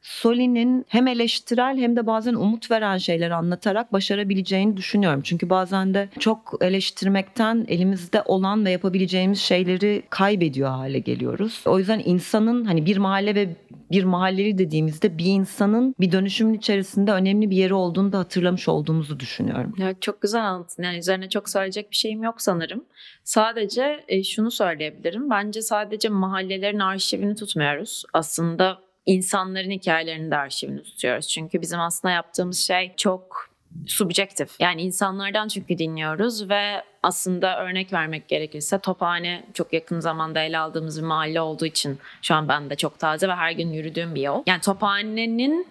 Soli'nin 0.02 0.86
hem 0.88 1.08
eleştirel 1.08 1.78
hem 1.78 1.96
de 1.96 2.08
bazen 2.08 2.34
umut 2.34 2.72
veren 2.72 2.98
şeyler 2.98 3.32
anlatarak 3.32 3.94
başarabileceğini 3.94 4.78
düşünüyorum. 4.78 5.22
Çünkü 5.24 5.50
bazen 5.50 5.94
de 5.94 6.10
çok 6.20 6.58
eleştirmekten 6.62 7.66
elimizde 7.68 8.22
olan 8.26 8.66
ve 8.66 8.72
yapabileceğimiz 8.72 9.40
şeyleri 9.40 10.04
kaybediyor 10.10 10.70
hale 10.70 11.00
geliyoruz. 11.00 11.64
O 11.66 11.80
yüzden 11.80 12.02
insanın 12.06 12.66
hani 12.66 12.86
bir 12.86 12.98
mahalle 12.98 13.36
ve 13.36 13.56
bir 13.92 14.04
mahalleli 14.04 14.58
dediğimizde 14.58 15.18
bir 15.18 15.26
insanın 15.26 15.96
bir 16.00 16.12
dönüşümün 16.12 16.54
içerisinde 16.54 17.12
önemli 17.12 17.50
bir 17.50 17.56
yeri 17.56 17.74
olduğunu 17.74 18.12
da 18.12 18.20
hatırlamış 18.20 18.68
olduğumuzu 18.68 19.20
düşünüyorum. 19.20 19.76
Evet, 19.82 20.02
çok 20.02 20.22
güzel 20.22 20.46
anlattın. 20.46 20.84
Yani 20.84 20.98
üzerine 20.98 21.30
çok 21.30 21.50
söyleyecek 21.50 21.92
bir 21.92 21.96
şeyim 21.96 22.24
yok 22.24 22.42
sanırım. 22.42 22.86
Sadece 23.24 24.04
e, 24.08 24.24
şunu 24.24 24.52
söyleyebilirim. 24.52 25.30
Bence 25.30 25.62
sadece 25.62 26.10
mahallelerin 26.10 26.80
arşivini 26.80 27.36
tutmuyoruz. 27.36 28.04
Aslında 28.14 28.89
insanların 29.10 29.72
hikayelerini 29.72 30.32
de 30.32 30.38
arşivini 30.38 30.84
tutuyoruz. 30.84 31.28
Çünkü 31.28 31.62
bizim 31.62 31.80
aslında 31.80 32.14
yaptığımız 32.14 32.60
şey 32.60 32.94
çok 32.98 33.50
subjektif. 33.88 34.60
Yani 34.60 34.82
insanlardan 34.82 35.48
çünkü 35.48 35.78
dinliyoruz 35.78 36.50
ve 36.50 36.84
aslında 37.04 37.64
örnek 37.64 37.94
vermek 37.94 38.28
gerekirse 38.28 38.80
Tophane 38.80 39.46
çok 39.54 39.74
yakın 39.74 40.00
zamanda 40.00 40.40
ele 40.40 40.58
aldığımız 40.58 41.02
bir 41.02 41.08
mahalle 41.08 41.42
olduğu 41.42 41.66
için 41.66 42.00
şu 42.22 42.36
an 42.36 42.48
ben 42.48 42.70
de 42.70 42.76
çok 42.76 43.00
taze 43.00 43.28
ve 43.28 43.34
her 43.36 43.52
gün 43.52 43.74
yürüdüğüm 43.74 44.16
bir 44.16 44.22
yol. 44.22 44.44
Yani 44.48 44.62
Tophane'nin 44.62 45.68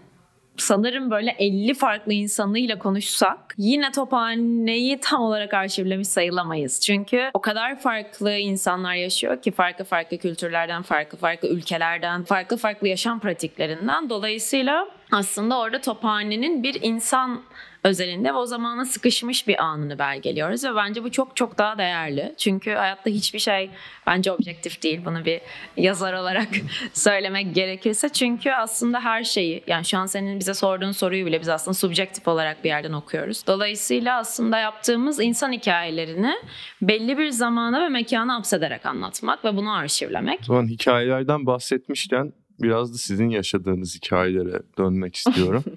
sanırım 0.61 1.11
böyle 1.11 1.31
50 1.39 1.75
farklı 1.75 2.13
insanıyla 2.13 2.79
konuşsak 2.79 3.55
yine 3.59 3.93
Tophane'yi 3.93 5.01
tam 5.01 5.23
olarak 5.23 5.55
arşivlemiş 5.55 6.09
sayılamayız. 6.09 6.81
Çünkü 6.81 7.31
o 7.35 7.41
kadar 7.41 7.81
farklı 7.81 8.33
insanlar 8.33 8.95
yaşıyor 8.95 9.43
ki 9.43 9.51
farklı 9.51 9.85
farklı 9.85 10.19
kültürlerden, 10.19 10.83
farklı 10.83 11.19
farklı 11.19 11.49
ülkelerden, 11.49 12.25
farklı 12.25 12.57
farklı 12.57 12.89
yaşam 12.89 13.21
pratiklerinden. 13.21 14.11
Dolayısıyla 14.11 14.98
aslında 15.13 15.59
orada 15.59 15.81
Tophane'nin 15.81 16.63
bir 16.63 16.79
insan 16.83 17.43
özelinde 17.85 18.29
ve 18.29 18.37
o 18.37 18.47
zamana 18.47 18.85
sıkışmış 18.85 19.49
bir 19.49 19.65
anını 19.65 19.99
belgeliyoruz 19.99 20.65
ve 20.65 20.77
bence 20.77 21.05
bu 21.05 21.11
çok 21.11 21.37
çok 21.37 21.59
daha 21.59 21.79
değerli. 21.79 22.35
Çünkü 22.39 22.71
hayatta 22.71 23.11
hiçbir 23.11 23.39
şey 23.39 23.71
bence 24.07 24.33
objektif 24.33 24.83
değil. 24.83 25.01
Bunu 25.05 25.25
bir 25.25 25.41
yazar 25.77 26.13
olarak 26.13 26.49
söylemek 26.93 27.55
gerekirse. 27.55 28.09
Çünkü 28.09 28.51
aslında 28.51 29.01
her 29.01 29.25
şeyi 29.25 29.65
yani 29.67 29.85
şu 29.85 29.99
an 29.99 30.07
senin 30.07 30.41
bize 30.41 30.55
sorduğun 30.55 30.93
soruyu 30.93 31.27
bile 31.27 31.41
biz 31.41 31.49
aslında 31.49 31.75
subjektif 31.75 32.29
olarak 32.29 32.65
bir 32.65 32.69
yerden 32.69 32.93
okuyoruz. 32.93 33.47
Dolayısıyla 33.47 34.19
aslında 34.19 34.59
yaptığımız 34.59 35.21
insan 35.21 35.53
hikayelerini 35.53 36.35
belli 36.83 37.19
bir 37.19 37.29
zamana 37.29 37.83
ve 37.83 37.89
mekana 37.89 38.35
hapsederek 38.35 38.87
anlatmak 38.87 39.45
ve 39.45 39.57
bunu 39.57 39.73
arşivlemek. 39.73 40.45
Zaman 40.45 40.69
hikayelerden 40.69 41.47
bahsetmişken 41.47 42.33
biraz 42.63 42.95
da 42.95 42.99
sizin 42.99 43.29
yaşadığınız 43.29 43.97
hikayelere 43.97 44.63
dönmek 44.79 45.17
istiyorum. 45.17 45.65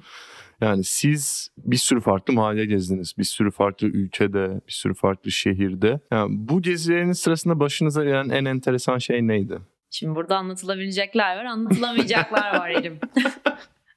Yani 0.62 0.84
siz 0.84 1.52
bir 1.58 1.78
sürü 1.78 2.02
farklı 2.02 2.34
mahalle 2.34 2.66
gezdiniz. 2.66 3.14
Bir 3.18 3.24
sürü 3.24 3.52
farklı 3.52 3.88
ülkede, 3.88 4.62
bir 4.68 4.72
sürü 4.72 4.94
farklı 4.94 5.32
şehirde. 5.32 6.00
Yani 6.12 6.30
bu 6.32 6.62
gezileriniz 6.62 7.20
sırasında 7.20 7.60
başınıza 7.60 8.04
gelen 8.04 8.30
en 8.30 8.46
enteresan 8.46 8.98
şey 8.98 9.28
neydi? 9.28 9.60
Şimdi 9.92 10.16
burada 10.16 10.38
anlatılabilecekler 10.38 11.38
var, 11.38 11.46
anlatılamayacaklar 11.46 12.56
var 12.60 12.70
Elim. 12.70 13.00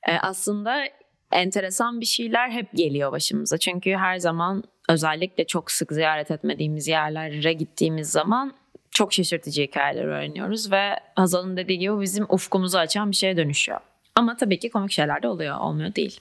e, 0.09 0.13
aslında 0.23 0.85
enteresan 1.33 2.01
bir 2.01 2.07
şeyler 2.07 2.51
hep 2.51 2.73
geliyor 2.75 3.13
başımıza. 3.13 3.59
Çünkü 3.59 3.91
her 3.91 4.19
zaman 4.19 4.65
özellikle 4.89 5.47
çok 5.47 5.71
sık 5.71 5.93
ziyaret 5.93 6.31
etmediğimiz 6.31 6.89
yerlere 6.89 7.53
gittiğimiz 7.53 8.11
zaman 8.11 8.53
çok 8.95 9.13
şaşırtıcı 9.13 9.63
hikayeler 9.63 10.05
öğreniyoruz 10.05 10.73
ve 10.73 10.97
Hazal'ın 11.17 11.57
dediği 11.57 11.79
gibi 11.79 12.01
bizim 12.01 12.27
ufkumuzu 12.29 12.79
açan 12.79 13.11
bir 13.11 13.17
şeye 13.17 13.37
dönüşüyor. 13.37 13.81
Ama 14.17 14.37
tabii 14.37 14.59
ki 14.59 14.71
komik 14.71 14.93
şeyler 14.93 15.23
de 15.23 15.29
oluyor, 15.29 15.61
olmuyor 15.61 15.95
değil. 15.95 16.21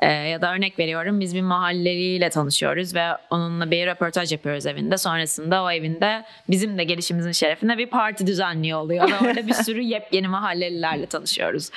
Ee, 0.00 0.06
ya 0.12 0.42
da 0.42 0.54
örnek 0.54 0.78
veriyorum 0.78 1.20
biz 1.20 1.34
bir 1.34 1.42
mahalleliyle 1.42 2.30
tanışıyoruz 2.30 2.94
ve 2.94 3.06
onunla 3.30 3.70
bir 3.70 3.86
röportaj 3.86 4.32
yapıyoruz 4.32 4.66
evinde. 4.66 4.98
Sonrasında 4.98 5.62
o 5.62 5.70
evinde 5.70 6.24
bizim 6.48 6.78
de 6.78 6.84
gelişimizin 6.84 7.32
şerefine 7.32 7.78
bir 7.78 7.86
parti 7.86 8.26
düzenliyor 8.26 8.80
oluyor. 8.80 9.10
Ve 9.10 9.18
orada 9.28 9.46
bir 9.46 9.52
sürü 9.52 9.82
yepyeni 9.82 10.28
mahallelilerle 10.28 11.06
tanışıyoruz 11.06 11.70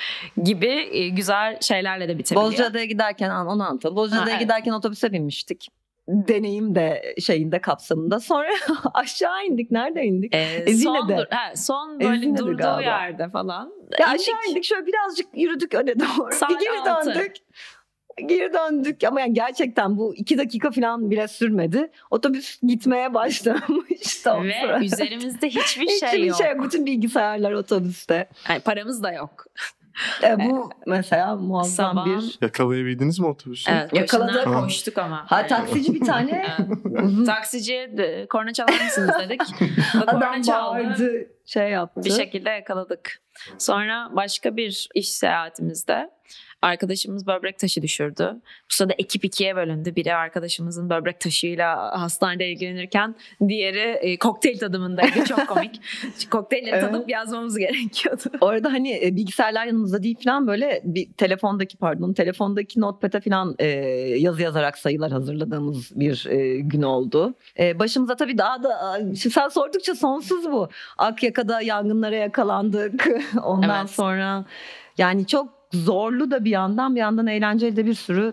gibi 0.44 0.88
e, 0.92 1.08
güzel 1.08 1.58
şeylerle 1.60 2.08
de 2.08 2.18
bitebiliyor. 2.18 2.52
Bozcaada'ya 2.52 2.84
giderken 2.84 3.30
onu 3.30 3.62
anlatalım. 3.62 3.96
Bozcaada'ya 3.96 4.26
Ha, 4.26 4.30
evet. 4.30 4.40
giderken 4.40 4.72
otobüse 4.72 5.12
binmiştik. 5.12 5.68
Deneyim 6.28 6.74
de 6.74 7.14
şeyinde 7.20 7.60
kapsamında. 7.60 8.20
Sonra 8.20 8.48
aşağı 8.94 9.44
indik. 9.46 9.70
Nerede 9.70 10.02
indik? 10.04 10.34
Ee, 10.34 10.46
son, 10.58 10.72
Ezine'de. 10.72 11.16
dur- 11.18 11.26
ha, 11.30 11.56
son 11.56 12.00
böyle 12.00 12.16
Ezine'de 12.16 12.38
durduğu 12.38 12.56
galiba. 12.56 12.82
yerde 12.90 13.28
falan. 13.28 13.72
Ya 13.98 14.06
İndik. 14.08 14.20
aşağı 14.20 14.50
indik 14.50 14.64
şöyle 14.64 14.86
birazcık 14.86 15.26
yürüdük 15.34 15.74
öne 15.74 15.94
doğru. 16.00 16.32
Saat 16.32 16.50
bir 16.50 16.58
geri 16.60 16.80
altı. 16.90 17.14
döndük. 17.14 17.32
Geri 18.26 18.52
döndük 18.52 19.04
ama 19.04 19.20
yani 19.20 19.34
gerçekten 19.34 19.96
bu 19.96 20.14
iki 20.16 20.38
dakika 20.38 20.70
falan 20.70 21.10
bile 21.10 21.28
sürmedi. 21.28 21.90
Otobüs 22.10 22.58
gitmeye 22.62 23.14
başlamıştı 23.14 24.32
o 24.34 24.44
Ve 24.44 24.52
sırada. 24.60 24.84
üzerimizde 24.84 25.48
hiçbir 25.48 25.86
Hiçbir 25.88 26.08
şey 26.08 26.26
yok. 26.26 26.38
şey 26.38 26.50
yok. 26.50 26.64
Bütün 26.64 26.86
bilgisayarlar 26.86 27.52
otobüste. 27.52 28.28
Yani 28.48 28.60
paramız 28.60 29.02
da 29.02 29.12
yok. 29.12 29.46
E, 30.22 30.38
bu 30.44 30.70
mesela 30.86 31.36
muazzam 31.36 31.96
Sabah- 31.96 32.06
bir... 32.06 32.38
Yakalayabildiniz 32.40 33.18
mi 33.20 33.26
otobüsü? 33.26 33.70
Evet, 33.70 33.94
Yakaladık. 33.94 34.44
koştuk 34.44 34.98
ama. 34.98 35.24
Ha 35.26 35.46
taksici 35.46 35.94
bir 35.94 36.00
tane 36.06 36.46
Taksiciye 37.26 37.96
de, 37.96 38.26
korna 38.30 38.52
çalar 38.52 38.84
mısınız 38.84 39.14
dedik. 39.20 39.40
Ve 39.60 40.06
korna 40.06 40.18
adam 40.28 40.42
çaldı. 40.42 40.84
bağırdı 40.84 41.26
şey 41.46 41.70
yaptı. 41.70 42.00
Bir 42.04 42.10
şekilde 42.10 42.50
yakaladık. 42.50 43.22
Sonra 43.58 44.08
başka 44.12 44.56
bir 44.56 44.88
iş 44.94 45.12
seyahatimizde 45.12 46.10
Arkadaşımız 46.62 47.26
böbrek 47.26 47.58
taşı 47.58 47.82
düşürdü. 47.82 48.36
Bu 48.70 48.74
sırada 48.74 48.92
ekip 48.98 49.24
ikiye 49.24 49.56
bölündü. 49.56 49.96
Biri 49.96 50.14
arkadaşımızın 50.14 50.90
böbrek 50.90 51.20
taşıyla 51.20 52.00
hastanede 52.00 52.48
ilgilenirken 52.48 53.14
diğeri 53.48 53.98
e, 54.00 54.18
kokteyl 54.18 54.58
tadımındaydı. 54.58 55.24
Çok 55.24 55.48
komik. 55.48 55.80
Kokteylleri 56.30 56.74
Evet. 56.74 56.92
tadıp 56.92 57.10
yazmamız 57.10 57.58
gerekiyordu. 57.58 58.22
Orada 58.40 58.72
hani 58.72 59.04
e, 59.04 59.16
bilgisayarlar 59.16 59.66
yanımızda 59.66 60.02
değil 60.02 60.16
falan 60.24 60.46
böyle 60.46 60.80
bir 60.84 61.12
telefondaki 61.12 61.76
pardon 61.76 62.12
telefondaki 62.12 62.80
notepad'e 62.80 63.20
falan 63.20 63.54
e, 63.58 63.66
yazı 64.18 64.42
yazarak 64.42 64.78
sayılar 64.78 65.12
hazırladığımız 65.12 66.00
bir 66.00 66.26
e, 66.28 66.60
gün 66.60 66.82
oldu. 66.82 67.34
E, 67.58 67.78
başımıza 67.78 68.16
tabii 68.16 68.38
daha 68.38 68.62
da 68.62 69.00
sen 69.14 69.48
sordukça 69.48 69.94
sonsuz 69.94 70.44
bu. 70.52 70.68
Akyaka'da 70.98 71.60
yangınlara 71.60 72.16
yakalandık. 72.16 73.08
Ondan 73.44 73.80
Evet. 73.80 73.90
sonra 73.90 74.44
yani 74.98 75.26
çok 75.26 75.59
zorlu 75.72 76.30
da 76.30 76.44
bir 76.44 76.50
yandan 76.50 76.94
bir 76.94 77.00
yandan 77.00 77.26
eğlenceli 77.26 77.76
de 77.76 77.86
bir 77.86 77.94
sürü 77.94 78.32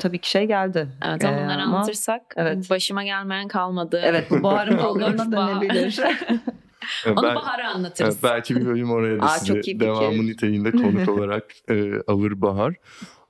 tabii 0.00 0.18
ki 0.18 0.30
şey 0.30 0.44
geldi. 0.46 0.88
Evet 1.06 1.24
Ee, 1.24 1.28
ama 1.28 1.36
bunları 1.42 1.62
ama- 1.62 1.76
anlatırsak 1.76 2.22
Evet. 2.36 2.70
başıma 2.70 3.04
gelmeyen 3.04 3.48
kalmadı. 3.48 4.00
Evet 4.04 4.30
bu 4.30 4.42
Bahar'ın 4.42 4.78
Bahar. 5.32 5.32
dönebilir. 5.60 6.00
Onu 7.06 7.22
ben- 7.22 7.34
Bahar'a 7.34 7.70
anlatırız. 7.70 8.22
Belki 8.22 8.56
bir 8.56 8.66
bölüm 8.66 8.90
oraya 8.90 9.18
da 9.20 9.24
Aa, 9.24 9.28
sizi 9.28 9.46
çok 9.46 9.56
iyi 9.56 9.62
fikir. 9.72 9.80
devamı 9.80 10.26
niteliğinde 10.26 10.70
konuk 10.70 11.08
olarak 11.18 11.44
e, 11.70 11.92
alır 12.06 12.40
Bahar. 12.42 12.74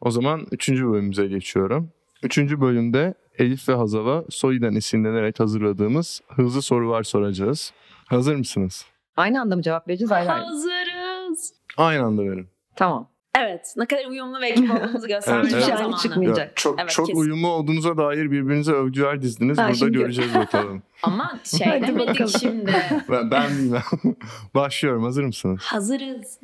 O 0.01 0.11
zaman 0.11 0.47
üçüncü 0.53 0.85
bölümümüze 0.87 1.27
geçiyorum. 1.27 1.91
Üçüncü 2.23 2.61
bölümde 2.61 3.15
Elif 3.39 3.69
ve 3.69 3.75
Hazal'a 3.75 4.25
Soy'dan 4.31 4.75
esinlenerek 4.77 5.41
hazırladığımız 5.41 6.21
hızlı 6.29 6.63
sorular 6.63 7.03
soracağız. 7.03 7.73
Hazır 8.07 8.37
mısınız? 8.37 8.85
Aynı 9.17 9.41
anda 9.41 9.57
mı 9.57 9.63
cevap 9.63 9.89
vereceğiz? 9.89 10.13
Ayrı. 10.13 10.29
Hazırız. 10.29 11.55
Aynı 11.77 12.03
anda 12.05 12.23
verin. 12.23 12.49
Tamam. 12.77 13.09
Evet. 13.39 13.75
Ne 13.77 13.87
kadar 13.87 14.05
uyumlu 14.05 14.41
ve 14.41 14.49
ekip 14.49 14.71
olduğumuzu 14.75 15.09
göstermek 15.09 15.53
Evet, 15.53 15.65
evet. 15.69 15.79
zamanı. 15.79 15.97
çıkmayacak. 16.03 16.39
Ya, 16.49 16.53
çok 16.55 16.81
Evet, 16.81 16.91
çok 16.91 17.07
kesin. 17.07 17.21
uyumlu 17.21 17.49
olduğunuza 17.49 17.97
dair 17.97 18.31
birbirinize 18.31 18.73
övgüler 18.73 19.23
dizdiniz. 19.23 19.59
Ha, 19.59 19.63
Burada 19.65 19.75
şimdi- 19.75 19.99
göreceğiz 19.99 20.35
bakalım. 20.35 20.83
Ama 21.03 21.39
şey 21.45 21.67
Hadi 21.69 21.87
demedik 21.87 22.09
bakalım. 22.09 22.31
şimdi. 22.41 22.73
ben, 23.11 23.31
ben 23.31 23.51
bilmem. 23.51 23.83
Başlıyorum. 24.55 25.03
Hazır 25.05 25.25
mısınız? 25.25 25.61
Hazırız. 25.63 26.39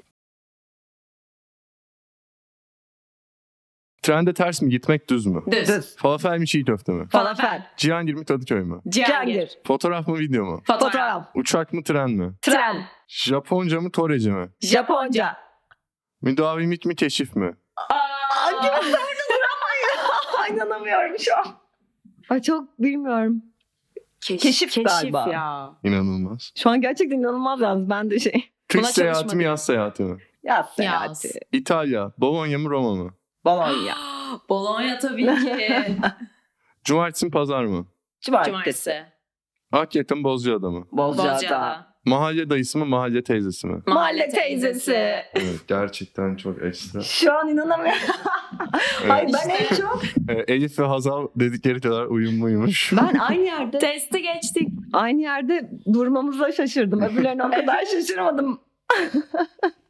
Trende 4.02 4.34
ters 4.34 4.62
mi 4.62 4.70
gitmek 4.70 5.10
düz 5.10 5.26
mü? 5.26 5.42
Düz. 5.52 5.68
Düz. 5.68 5.96
Falafel 5.96 6.38
mi 6.38 6.46
çiğ 6.46 6.64
köfte 6.64 6.92
mi? 6.92 7.08
Falafel. 7.08 7.66
Cihangir 7.76 8.14
mi 8.14 8.24
Kadıköy 8.24 8.60
mü? 8.60 8.80
Cihangir. 8.88 9.58
Fotoğraf 9.66 10.08
mı 10.08 10.18
video 10.18 10.44
mu? 10.44 10.62
Fotoğraf. 10.66 10.92
Fotoğraf. 10.92 11.26
Uçak 11.34 11.72
mı 11.72 11.82
tren 11.84 12.10
mi? 12.10 12.32
Tren. 12.42 12.76
Japonca 13.08 13.80
mı 13.80 13.92
Korece 13.92 14.30
mi? 14.30 14.48
Japonca. 14.60 15.36
Müdavimlik 16.22 16.86
mi 16.86 16.96
keşif 16.96 17.36
mi? 17.36 17.56
Ay, 18.46 18.54
gibi 18.54 18.66
ya. 18.90 18.98
İnanamıyorum 20.50 21.18
şu 21.18 21.36
an. 21.38 21.44
Ay 22.30 22.42
çok 22.42 22.78
bilmiyorum. 22.78 23.42
Keşif, 24.20 24.42
Keşif 24.42 24.84
galiba. 24.84 25.28
ya. 25.32 25.70
İnanılmaz. 25.84 26.52
Şu 26.56 26.70
an 26.70 26.80
gerçekten 26.80 27.18
inanılmaz 27.18 27.60
yalnız 27.60 27.90
ben 27.90 28.10
de 28.10 28.18
şey. 28.18 28.50
Kış 28.68 28.80
Buna 28.82 28.90
seyahati 28.90 29.36
mi 29.36 29.44
yaz 29.44 29.64
seyahati 29.64 30.02
mi? 30.02 30.18
Yaz 30.42 30.74
seyahati. 30.74 31.40
İtalya, 31.52 32.12
Bologna 32.18 32.58
mı 32.58 32.70
Roma 32.70 32.94
mı? 32.94 33.14
Bologna. 33.44 33.94
Bologna 34.48 34.98
tabii 34.98 35.26
ki. 35.26 35.96
Cumartesi 36.84 37.26
mi 37.26 37.32
pazar 37.32 37.64
mı? 37.64 37.86
Cumartesi. 38.20 38.50
Cumartesi. 38.52 39.04
Akyakın 39.72 40.24
Bozcaada 40.24 40.70
mı? 40.70 40.86
Bozcaada. 40.92 41.34
Bozcaada. 41.34 41.91
Mahalle 42.06 42.50
dayısı 42.50 42.78
mı 42.78 42.86
mahalle 42.86 43.22
teyzesi 43.24 43.66
mi? 43.66 43.82
Mahalle 43.86 44.28
teyzesi. 44.28 44.92
Evet 45.34 45.60
gerçekten 45.68 46.36
çok 46.36 46.62
ekstra. 46.62 47.00
Şu 47.00 47.32
an 47.32 47.48
inanamıyorum. 47.48 48.00
Ay 49.10 49.26
ben 49.26 49.48
en 49.48 49.76
çok. 49.76 50.02
Ee, 50.28 50.54
Elif 50.54 50.78
ve 50.78 50.84
Hazal 50.84 51.28
dedikleri 51.36 51.80
kadar 51.80 52.04
uyumluymuş. 52.06 52.92
Ben 52.96 53.18
aynı 53.18 53.42
yerde 53.44 53.78
Testi 53.78 54.22
geçtik. 54.22 54.68
aynı 54.92 55.20
yerde 55.22 55.70
durmamıza 55.92 56.52
şaşırdım. 56.52 57.02
Öbürlerine 57.02 57.44
o 57.44 57.50
kadar 57.50 57.84
şaşırmadım. 57.92 58.60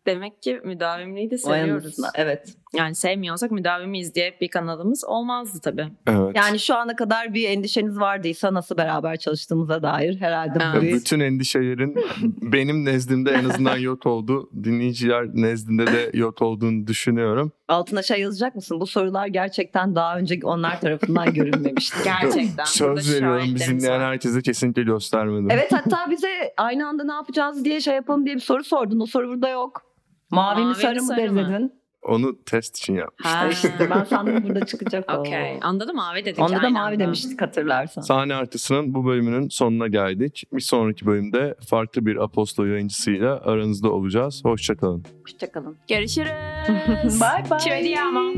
Demek 0.06 0.42
ki 0.42 0.60
müdavimliği 0.64 1.30
de 1.30 1.38
seviyoruz. 1.38 1.96
Evet. 2.14 2.56
Yani 2.74 2.94
sevmiyorsak 2.94 3.50
müdavimiyiz 3.50 4.14
diye 4.14 4.36
bir 4.40 4.48
kanalımız 4.48 5.04
olmazdı 5.04 5.58
tabii. 5.62 5.88
Evet. 6.06 6.36
Yani 6.36 6.58
şu 6.58 6.74
ana 6.76 6.96
kadar 6.96 7.34
bir 7.34 7.48
endişeniz 7.48 7.98
vardıysa 7.98 8.54
nasıl 8.54 8.76
beraber 8.76 9.16
çalıştığımıza 9.16 9.82
dair 9.82 10.20
herhalde 10.20 10.58
Evet. 10.72 10.82
bir... 10.82 10.92
Bütün 10.92 11.20
endişelerin 11.20 11.94
benim 12.42 12.84
nezdimde 12.84 13.30
en 13.30 13.44
azından 13.44 13.76
yok 13.76 14.06
oldu. 14.06 14.50
Dinleyiciler 14.64 15.26
nezdinde 15.34 15.86
de 15.86 16.10
yok 16.14 16.42
olduğunu 16.42 16.86
düşünüyorum. 16.86 17.52
Altına 17.68 18.02
şey 18.02 18.20
yazacak 18.20 18.54
mısın? 18.54 18.80
Bu 18.80 18.86
sorular 18.86 19.26
gerçekten 19.26 19.94
daha 19.94 20.18
önce 20.18 20.40
onlar 20.42 20.80
tarafından 20.80 21.34
görülmemişti. 21.34 21.96
Gerçekten. 22.04 22.64
Söz 22.64 23.14
veriyorum 23.14 23.48
biz 23.54 23.68
dinleyen 23.68 24.00
herkese 24.00 24.42
kesinlikle 24.42 24.82
göstermedim. 24.82 25.50
Evet 25.50 25.72
hatta 25.72 26.10
bize 26.10 26.54
aynı 26.56 26.88
anda 26.88 27.04
ne 27.04 27.12
yapacağız 27.12 27.64
diye 27.64 27.80
şey 27.80 27.94
yapalım 27.94 28.26
diye 28.26 28.34
bir 28.34 28.40
soru 28.40 28.64
sordun. 28.64 29.00
O 29.00 29.06
soru 29.06 29.28
burada 29.28 29.48
yok. 29.48 29.91
Mavi, 30.32 30.60
mi 30.60 30.64
Mavi 30.66 30.74
sarı 30.74 30.94
mi, 30.94 31.00
mı 31.00 31.06
sarı 31.06 31.32
mı? 31.32 31.48
dedin. 31.48 31.72
Onu 32.02 32.42
test 32.44 32.78
için 32.78 32.94
yapmıştım. 32.94 33.32
Ha. 33.32 33.48
İşte 33.48 33.90
ben 33.90 34.04
sandım 34.04 34.44
burada 34.48 34.66
çıkacak 34.66 35.10
o. 35.14 35.18
Okey. 35.18 35.60
Onda 35.64 35.88
da 35.88 35.92
mavi 35.92 36.24
dedik. 36.24 36.38
Onda 36.38 36.62
da 36.62 36.70
mavi 36.70 36.92
anda. 36.94 36.98
demiştik 37.04 37.42
hatırlarsan. 37.42 38.02
Sahne 38.02 38.34
artısının 38.34 38.94
bu 38.94 39.06
bölümünün 39.06 39.48
sonuna 39.48 39.88
geldik. 39.88 40.44
Bir 40.52 40.60
sonraki 40.60 41.06
bölümde 41.06 41.54
farklı 41.68 42.06
bir 42.06 42.16
Apostol 42.16 42.66
yayıncısıyla 42.66 43.40
aranızda 43.40 43.90
olacağız. 43.92 44.40
Hoşçakalın. 44.44 45.04
Hoşçakalın. 45.22 45.76
Görüşürüz. 45.88 46.30
Bye 47.20 47.50
bye. 47.50 47.58
Ci 47.58 47.70
vediamo. 47.70 48.32